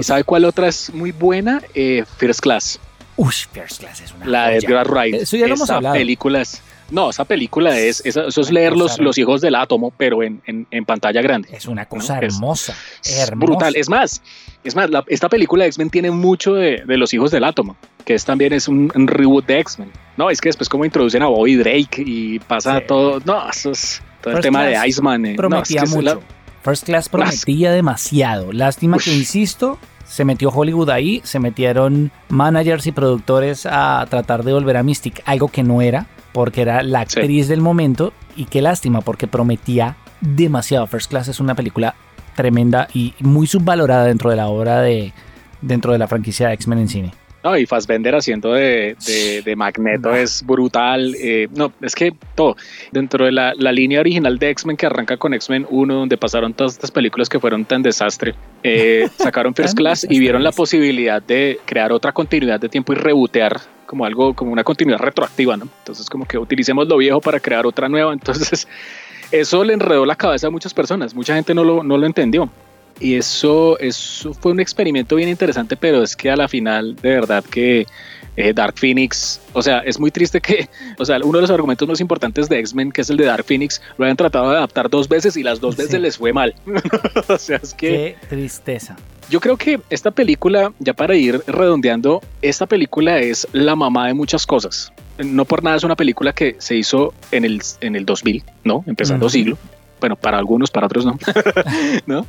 ¿sabe 0.00 0.24
cuál 0.24 0.46
otra 0.46 0.66
es 0.66 0.92
muy 0.92 1.12
buena? 1.12 1.62
Eh, 1.74 2.04
First 2.18 2.40
Class. 2.40 2.80
Uy, 3.16 3.32
First 3.52 3.80
Class 3.80 4.00
es 4.00 4.12
una 4.12 4.26
La 4.26 4.48
de 4.48 4.58
Edgar 4.58 4.88
Wright. 4.88 5.14
Eso 5.14 5.36
ya 5.36 5.46
lo 5.46 5.54
hemos 5.54 5.70
hablado. 5.70 5.94
películas 5.94 6.62
no, 6.90 7.10
esa 7.10 7.24
película 7.24 7.76
es, 7.76 8.00
eso 8.04 8.28
es 8.28 8.50
leer 8.52 8.76
los, 8.76 9.00
los 9.00 9.18
hijos 9.18 9.40
del 9.40 9.56
átomo, 9.56 9.92
pero 9.96 10.22
en, 10.22 10.40
en, 10.46 10.84
pantalla 10.84 11.20
grande. 11.20 11.48
Es 11.52 11.66
una 11.66 11.86
cosa 11.86 12.18
hermosa, 12.18 12.76
es, 13.04 13.30
brutal. 13.34 13.74
Es 13.74 13.88
más, 13.88 14.22
es 14.62 14.76
más, 14.76 14.88
esta 15.08 15.28
película 15.28 15.64
de 15.64 15.68
X-Men 15.68 15.90
tiene 15.90 16.12
mucho 16.12 16.54
de, 16.54 16.84
de, 16.86 16.96
los 16.96 17.12
hijos 17.12 17.32
del 17.32 17.42
átomo, 17.42 17.76
que 18.04 18.14
es 18.14 18.24
también 18.24 18.52
es 18.52 18.68
un, 18.68 18.90
reboot 18.94 19.46
de 19.46 19.58
X-Men. 19.60 19.90
No, 20.16 20.30
es 20.30 20.40
que 20.40 20.48
después 20.48 20.68
como 20.68 20.84
introducen 20.84 21.22
a 21.22 21.26
Bobby 21.26 21.56
Drake 21.56 22.04
y 22.06 22.38
pasa 22.38 22.80
todo, 22.80 23.20
no, 23.24 23.50
eso 23.50 23.72
es 23.72 24.00
todo 24.22 24.36
el 24.36 24.40
tema 24.40 24.64
de 24.64 24.86
Iceman. 24.86 25.26
Eh, 25.26 25.34
prometía 25.34 25.84
mucho. 25.86 26.22
First 26.62 26.84
Class 26.84 27.08
prometía 27.08 27.72
demasiado. 27.72 28.52
Lástima 28.52 28.98
que, 28.98 29.12
insisto, 29.12 29.78
se 30.06 30.24
metió 30.24 30.50
Hollywood 30.50 30.90
ahí, 30.90 31.20
se 31.24 31.38
metieron 31.38 32.10
managers 32.28 32.86
y 32.86 32.92
productores 32.92 33.66
a 33.66 34.06
tratar 34.08 34.44
de 34.44 34.52
volver 34.52 34.76
a 34.76 34.82
Mystic, 34.82 35.22
algo 35.26 35.48
que 35.48 35.62
no 35.62 35.82
era 35.82 36.06
porque 36.32 36.62
era 36.62 36.82
la 36.82 37.00
actriz 37.00 37.48
del 37.48 37.62
momento 37.62 38.12
y 38.36 38.44
qué 38.44 38.60
lástima 38.60 39.00
porque 39.00 39.26
prometía 39.26 39.96
demasiado. 40.20 40.86
First 40.86 41.10
Class 41.10 41.28
es 41.28 41.40
una 41.40 41.54
película 41.54 41.94
tremenda 42.34 42.88
y 42.92 43.14
muy 43.20 43.46
subvalorada 43.46 44.04
dentro 44.04 44.30
de 44.30 44.36
la 44.36 44.48
obra 44.48 44.82
de 44.82 45.12
dentro 45.62 45.92
de 45.92 45.98
la 45.98 46.06
franquicia 46.06 46.48
de 46.48 46.54
X-Men 46.54 46.80
en 46.80 46.88
cine. 46.88 47.14
No, 47.46 47.56
y 47.56 47.64
Fassbender 47.64 48.12
haciendo 48.16 48.54
de, 48.54 48.96
de, 49.44 49.54
Magneto 49.54 50.12
es 50.12 50.44
brutal. 50.44 51.14
Eh, 51.14 51.46
no, 51.54 51.72
es 51.80 51.94
que 51.94 52.12
todo. 52.34 52.56
Dentro 52.90 53.24
de 53.24 53.30
la, 53.30 53.54
la 53.56 53.70
línea 53.70 54.00
original 54.00 54.36
de 54.36 54.50
X-Men 54.50 54.76
que 54.76 54.86
arranca 54.86 55.16
con 55.16 55.32
X-Men 55.32 55.64
1, 55.70 55.94
donde 55.94 56.16
pasaron 56.16 56.54
todas 56.54 56.72
estas 56.72 56.90
películas 56.90 57.28
que 57.28 57.38
fueron 57.38 57.64
tan 57.64 57.84
desastre, 57.84 58.34
eh, 58.64 59.08
sacaron 59.16 59.54
First 59.54 59.76
Class 59.76 60.04
y 60.10 60.18
vieron 60.18 60.42
la 60.42 60.50
posibilidad 60.50 61.22
de 61.22 61.60
crear 61.64 61.92
otra 61.92 62.10
continuidad 62.10 62.58
de 62.58 62.68
tiempo 62.68 62.92
y 62.92 62.96
rebotear 62.96 63.60
como 63.86 64.04
algo, 64.04 64.34
como 64.34 64.50
una 64.50 64.64
continuidad 64.64 64.98
retroactiva, 64.98 65.56
¿no? 65.56 65.68
Entonces 65.78 66.10
como 66.10 66.26
que 66.26 66.38
utilicemos 66.38 66.88
lo 66.88 66.96
viejo 66.96 67.20
para 67.20 67.38
crear 67.38 67.64
otra 67.64 67.88
nueva, 67.88 68.12
entonces 68.12 68.66
eso 69.30 69.62
le 69.62 69.72
enredó 69.72 70.04
la 70.04 70.16
cabeza 70.16 70.48
a 70.48 70.50
muchas 70.50 70.74
personas, 70.74 71.14
mucha 71.14 71.36
gente 71.36 71.54
no 71.54 71.62
lo, 71.62 71.84
no 71.84 71.96
lo 71.96 72.06
entendió. 72.06 72.50
Y 72.98 73.14
eso, 73.14 73.78
eso 73.78 74.32
fue 74.34 74.52
un 74.52 74.60
experimento 74.60 75.16
bien 75.16 75.28
interesante, 75.28 75.76
pero 75.76 76.02
es 76.02 76.16
que 76.16 76.30
a 76.30 76.36
la 76.36 76.48
final, 76.48 76.96
de 76.96 77.10
verdad 77.10 77.44
que 77.44 77.86
eh, 78.36 78.52
Dark 78.52 78.78
Phoenix, 78.78 79.40
o 79.52 79.62
sea, 79.62 79.80
es 79.80 79.98
muy 79.98 80.10
triste 80.10 80.40
que, 80.40 80.68
o 80.98 81.04
sea, 81.04 81.18
uno 81.22 81.38
de 81.38 81.42
los 81.42 81.50
argumentos 81.50 81.88
más 81.88 82.00
importantes 82.00 82.48
de 82.48 82.58
X-Men, 82.58 82.92
que 82.92 83.00
es 83.00 83.10
el 83.10 83.16
de 83.16 83.24
Dark 83.24 83.44
Phoenix, 83.44 83.80
lo 83.98 84.04
hayan 84.04 84.16
tratado 84.16 84.50
de 84.50 84.56
adaptar 84.58 84.90
dos 84.90 85.08
veces 85.08 85.36
y 85.36 85.42
las 85.42 85.60
dos 85.60 85.76
veces 85.76 86.00
les 86.00 86.16
fue 86.16 86.32
mal. 86.32 86.54
o 87.28 87.38
sea, 87.38 87.58
es 87.62 87.74
que... 87.74 88.16
Qué 88.20 88.28
tristeza. 88.28 88.96
Yo 89.28 89.40
creo 89.40 89.56
que 89.56 89.80
esta 89.90 90.12
película, 90.12 90.72
ya 90.78 90.94
para 90.94 91.16
ir 91.16 91.42
redondeando, 91.48 92.22
esta 92.42 92.66
película 92.66 93.18
es 93.18 93.48
la 93.52 93.74
mamá 93.74 94.06
de 94.06 94.14
muchas 94.14 94.46
cosas. 94.46 94.92
No 95.18 95.44
por 95.44 95.64
nada 95.64 95.76
es 95.76 95.84
una 95.84 95.96
película 95.96 96.32
que 96.32 96.54
se 96.58 96.76
hizo 96.76 97.12
en 97.32 97.44
el, 97.44 97.60
en 97.80 97.96
el 97.96 98.06
2000, 98.06 98.44
¿no? 98.64 98.84
Empezando 98.86 99.28
siglo. 99.28 99.58
Bueno, 99.98 100.14
para 100.14 100.38
algunos, 100.38 100.70
para 100.70 100.86
otros 100.86 101.06
no. 101.06 101.18
¿no? 102.06 102.26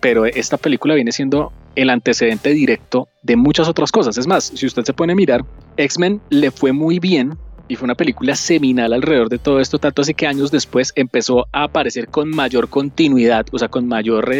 Pero 0.00 0.26
esta 0.26 0.56
película 0.56 0.94
viene 0.94 1.12
siendo 1.12 1.52
el 1.74 1.90
antecedente 1.90 2.50
directo 2.50 3.08
de 3.22 3.36
muchas 3.36 3.68
otras 3.68 3.92
cosas. 3.92 4.16
Es 4.18 4.26
más, 4.26 4.44
si 4.54 4.66
usted 4.66 4.84
se 4.84 4.94
pone 4.94 5.12
a 5.12 5.16
mirar, 5.16 5.44
X-Men 5.76 6.20
le 6.30 6.50
fue 6.50 6.72
muy 6.72 6.98
bien 6.98 7.36
y 7.68 7.76
fue 7.76 7.84
una 7.86 7.94
película 7.94 8.36
seminal 8.36 8.92
alrededor 8.92 9.28
de 9.28 9.38
todo 9.38 9.60
esto, 9.60 9.78
tanto 9.78 10.02
así 10.02 10.14
que 10.14 10.26
años 10.26 10.50
después 10.50 10.92
empezó 10.94 11.46
a 11.52 11.64
aparecer 11.64 12.08
con 12.08 12.30
mayor 12.30 12.68
continuidad, 12.68 13.46
o 13.52 13.58
sea, 13.58 13.68
con 13.68 13.88
mayor 13.88 14.32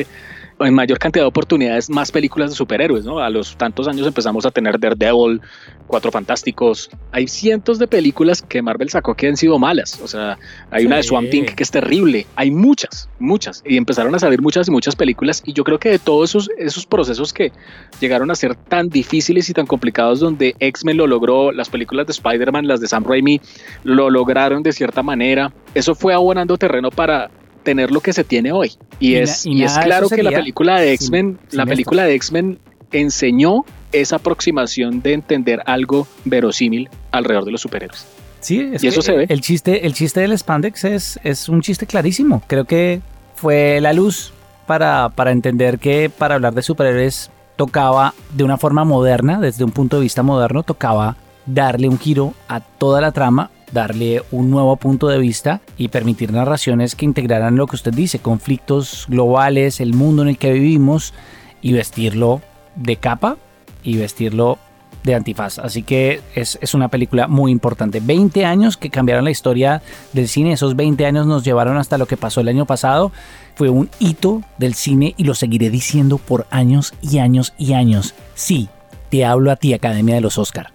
en 0.61 0.75
mayor 0.75 0.99
cantidad 0.99 1.25
de 1.25 1.29
oportunidades 1.29 1.91
más 1.91 2.11
películas 2.11 2.51
de 2.51 2.57
superhéroes, 2.57 3.05
¿no? 3.05 3.19
A 3.19 3.29
los 3.31 3.57
tantos 3.57 3.89
años 3.89 4.07
empezamos 4.07 4.47
a 4.47 4.51
tener 4.51 4.79
Daredevil, 4.79 5.41
Cuatro 5.87 6.11
Fantásticos. 6.11 6.91
Hay 7.13 7.29
cientos 7.29 7.79
de 7.79 7.87
películas 7.87 8.43
que 8.43 8.63
Marvel 8.63 8.89
sacó 8.89 9.15
que 9.15 9.29
han 9.29 9.37
sido 9.37 9.59
malas. 9.59 10.01
O 10.03 10.09
sea, 10.09 10.39
hay 10.71 10.87
una 10.87 10.97
de 10.97 11.03
Swamp 11.03 11.31
Thing 11.31 11.45
que 11.45 11.63
es 11.63 11.71
terrible. 11.71 12.27
Hay 12.37 12.51
muchas, 12.51 13.09
muchas. 13.19 13.63
Y 13.65 13.77
empezaron 13.77 14.15
a 14.15 14.19
salir 14.19 14.43
muchas 14.43 14.69
y 14.69 14.71
muchas 14.71 14.97
películas. 14.97 15.43
Y 15.45 15.53
yo 15.53 15.63
creo 15.63 15.79
que 15.79 15.91
de 15.91 15.99
todos 15.99 16.31
esos, 16.31 16.51
esos 16.59 16.87
procesos 16.87 17.33
que 17.33 17.53
llegaron 18.01 18.31
a 18.31 18.35
ser 18.35 18.55
tan 18.55 18.89
difíciles 18.89 19.49
y 19.49 19.53
tan 19.53 19.67
complicados, 19.67 20.21
donde 20.21 20.57
X-Men 20.59 20.97
lo 20.97 21.07
logró, 21.07 21.53
las 21.53 21.69
películas 21.69 22.07
de 22.07 22.13
Spider-Man, 22.13 22.67
las 22.67 22.81
de 22.81 22.89
Sam 22.89 23.05
Raimi, 23.05 23.41
lo 23.85 24.11
lograron 24.11 24.63
de 24.63 24.73
cierta 24.73 25.03
manera. 25.03 25.53
Eso 25.75 25.95
fue 25.95 26.15
abonando 26.15 26.57
terreno 26.57 26.91
para 26.91 27.31
tener 27.67 27.91
lo 27.91 28.01
que 28.01 28.13
se 28.13 28.23
tiene 28.23 28.53
hoy. 28.53 28.75
Y, 29.01 29.17
es, 29.17 29.45
y, 29.45 29.65
es 29.65 29.77
claro 29.77 30.09
que 30.09 30.23
la 30.23 30.31
película 30.31 30.81
de 30.81 30.93
X-Men, 30.93 31.37
la 31.51 31.67
película 31.67 32.05
de 32.05 32.15
X-Men 32.15 32.61
enseñó 32.93 33.65
esa 33.91 34.17
aproximación 34.17 35.03
de 35.03 35.15
entender 35.15 35.63
algo 35.67 36.07
verosímil 36.25 36.89
alrededor 37.11 37.45
de 37.45 37.51
los 37.51 37.61
superhéroes. 37.61 38.07
Sí, 38.39 38.71
y 38.81 38.87
eso 38.87 39.03
se 39.03 39.17
ve. 39.17 39.27
El 39.29 39.41
chiste, 39.41 39.85
el 39.85 39.95
chiste 39.95 40.21
del 40.21 40.39
spandex 40.39 40.85
es, 40.85 41.21
es 41.25 41.49
un 41.49 41.61
chiste 41.61 41.87
clarísimo. 41.87 42.41
Creo 42.47 42.67
que 42.67 43.01
fue 43.35 43.81
la 43.81 43.93
luz 43.93 44.33
para, 44.69 45.09
para 45.09 45.33
entender 45.33 45.81
que 45.81 46.09
para 46.09 46.37
hablar 46.37 46.55
de 46.55 46.63
superhéroes 46.63 47.33
tocaba 47.57 48.15
de 48.33 48.45
una 48.45 48.59
forma 48.59 48.85
moderna, 48.85 49.41
desde 49.41 49.65
un 49.65 49.73
punto 49.73 49.97
de 49.97 50.03
vista 50.03 50.23
moderno, 50.23 50.63
tocaba 50.63 51.17
darle 51.47 51.89
un 51.89 51.99
giro 51.99 52.33
a 52.47 52.61
toda 52.61 53.01
la 53.01 53.11
trama 53.11 53.51
darle 53.73 54.23
un 54.31 54.51
nuevo 54.51 54.77
punto 54.77 55.09
de 55.09 55.19
vista 55.19 55.61
y 55.77 55.89
permitir 55.89 56.33
narraciones 56.33 56.95
que 56.95 57.05
integraran 57.05 57.57
lo 57.57 57.67
que 57.67 57.77
usted 57.77 57.93
dice, 57.93 58.19
conflictos 58.19 59.07
globales, 59.09 59.81
el 59.81 59.95
mundo 59.95 60.23
en 60.23 60.29
el 60.29 60.39
que 60.39 60.53
vivimos 60.53 61.15
y 61.63 61.73
vestirlo 61.73 62.43
de 62.77 62.97
capa 62.97 63.37
y 63.83 63.97
vestirlo 63.97 64.59
de 65.07 65.15
antifaz. 65.15 65.59
Así 65.59 65.83
que 65.83 66.21
es, 66.35 66.75
una 66.75 66.89
película 66.89 67.29
muy 67.29 67.51
importante. 67.51 68.01
20 68.01 68.45
años 68.45 68.77
que 68.77 68.91
cambiaron 68.91 69.25
la 69.25 69.31
historia 69.31 69.83
del 70.13 70.29
cine, 70.29 70.53
esos 70.53 70.77
20 70.77 71.07
años 71.07 71.27
nos 71.27 71.45
llevaron 71.45 71.79
hasta 71.79 71.97
lo 71.97 72.07
que 72.07 72.17
pasó 72.17 72.41
el 72.41 72.49
año 72.49 72.67
pasado. 72.67 73.13
Fue 73.55 73.71
un 73.71 73.89
hito 73.99 74.43
del 74.59 74.75
cine 74.75 75.15
y 75.17 75.25
lo 75.25 75.35
seguiré 75.35 75.71
diciendo 75.71 76.19
por 76.19 76.47
años 76.51 76.93
y 77.01 77.19
años 77.19 77.55
y 77.57 77.73
años. 77.73 78.15
Sí, 78.35 78.69
te 79.11 79.25
hablo 79.25 79.51
a 79.51 79.57
ti, 79.57 79.73
Academia 79.73 80.17
de 80.17 80.21
los 80.21 80.37
Oscar. 80.37 80.73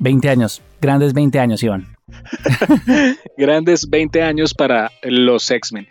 20 0.00 0.28
años, 0.28 0.60
grandes 0.80 1.14
20 1.14 1.38
años, 1.38 1.62
Iván. 1.62 1.95
Grandes 3.36 3.88
20 3.88 4.22
años 4.22 4.54
para 4.54 4.90
los 5.02 5.50
X-Men. 5.50 5.88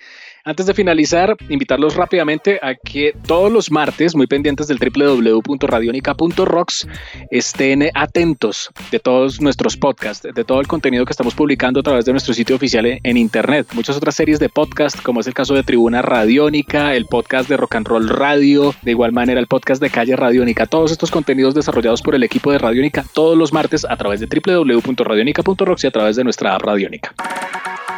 Antes 0.47 0.67
de 0.67 0.75
finalizar, 0.75 1.35
invitarlos 1.49 1.95
rápidamente 1.95 2.59
a 2.61 2.75
que 2.75 3.15
todos 3.25 3.51
los 3.51 3.71
martes, 3.71 4.15
muy 4.15 4.27
pendientes 4.27 4.67
del 4.67 4.77
www.radionica.rocks, 4.77 6.87
estén 7.31 7.89
atentos 7.95 8.69
de 8.91 8.99
todos 8.99 9.41
nuestros 9.41 9.75
podcasts, 9.75 10.27
de 10.31 10.43
todo 10.43 10.61
el 10.61 10.67
contenido 10.67 11.03
que 11.03 11.13
estamos 11.13 11.33
publicando 11.33 11.79
a 11.79 11.83
través 11.83 12.05
de 12.05 12.11
nuestro 12.11 12.35
sitio 12.35 12.57
oficial 12.57 12.85
en 12.85 13.17
internet. 13.17 13.69
Muchas 13.73 13.97
otras 13.97 14.13
series 14.13 14.37
de 14.37 14.49
podcast, 14.49 15.01
como 15.01 15.19
es 15.19 15.25
el 15.25 15.33
caso 15.33 15.55
de 15.55 15.63
Tribuna 15.63 16.03
Radiónica, 16.03 16.93
el 16.93 17.07
podcast 17.07 17.49
de 17.49 17.57
Rock 17.57 17.77
and 17.77 17.87
Roll 17.87 18.07
Radio, 18.07 18.75
de 18.83 18.91
igual 18.91 19.13
manera 19.13 19.39
el 19.39 19.47
podcast 19.47 19.81
de 19.81 19.89
Calle 19.89 20.15
Radiónica. 20.15 20.67
Todos 20.67 20.91
estos 20.91 21.09
contenidos 21.09 21.55
desarrollados 21.55 22.03
por 22.03 22.13
el 22.13 22.21
equipo 22.21 22.51
de 22.51 22.59
Radiónica 22.59 23.03
todos 23.13 23.35
los 23.35 23.51
martes 23.51 23.83
a 23.83 23.97
través 23.97 24.19
de 24.19 24.27
www.radionica.rocks 24.27 25.85
y 25.85 25.87
a 25.87 25.91
través 25.91 26.17
de 26.17 26.23
nuestra 26.23 26.53
app 26.53 26.61
Radiónica. 26.61 27.15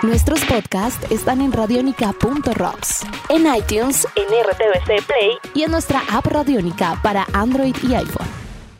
Nuestros 0.04 0.46
podcasts 0.46 1.12
están 1.12 1.42
en 1.42 1.52
en 3.30 3.56
iTunes, 3.56 4.08
en 4.16 4.28
RTVC 4.28 5.06
Play 5.06 5.38
y 5.56 5.64
en 5.64 5.72
nuestra 5.72 6.02
app 6.12 6.26
Radionica 6.28 7.00
para 7.02 7.26
Android 7.34 7.76
y 7.84 7.96
iPhone. 7.96 8.28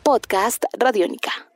Podcast 0.02 0.64
Radionica. 0.78 1.47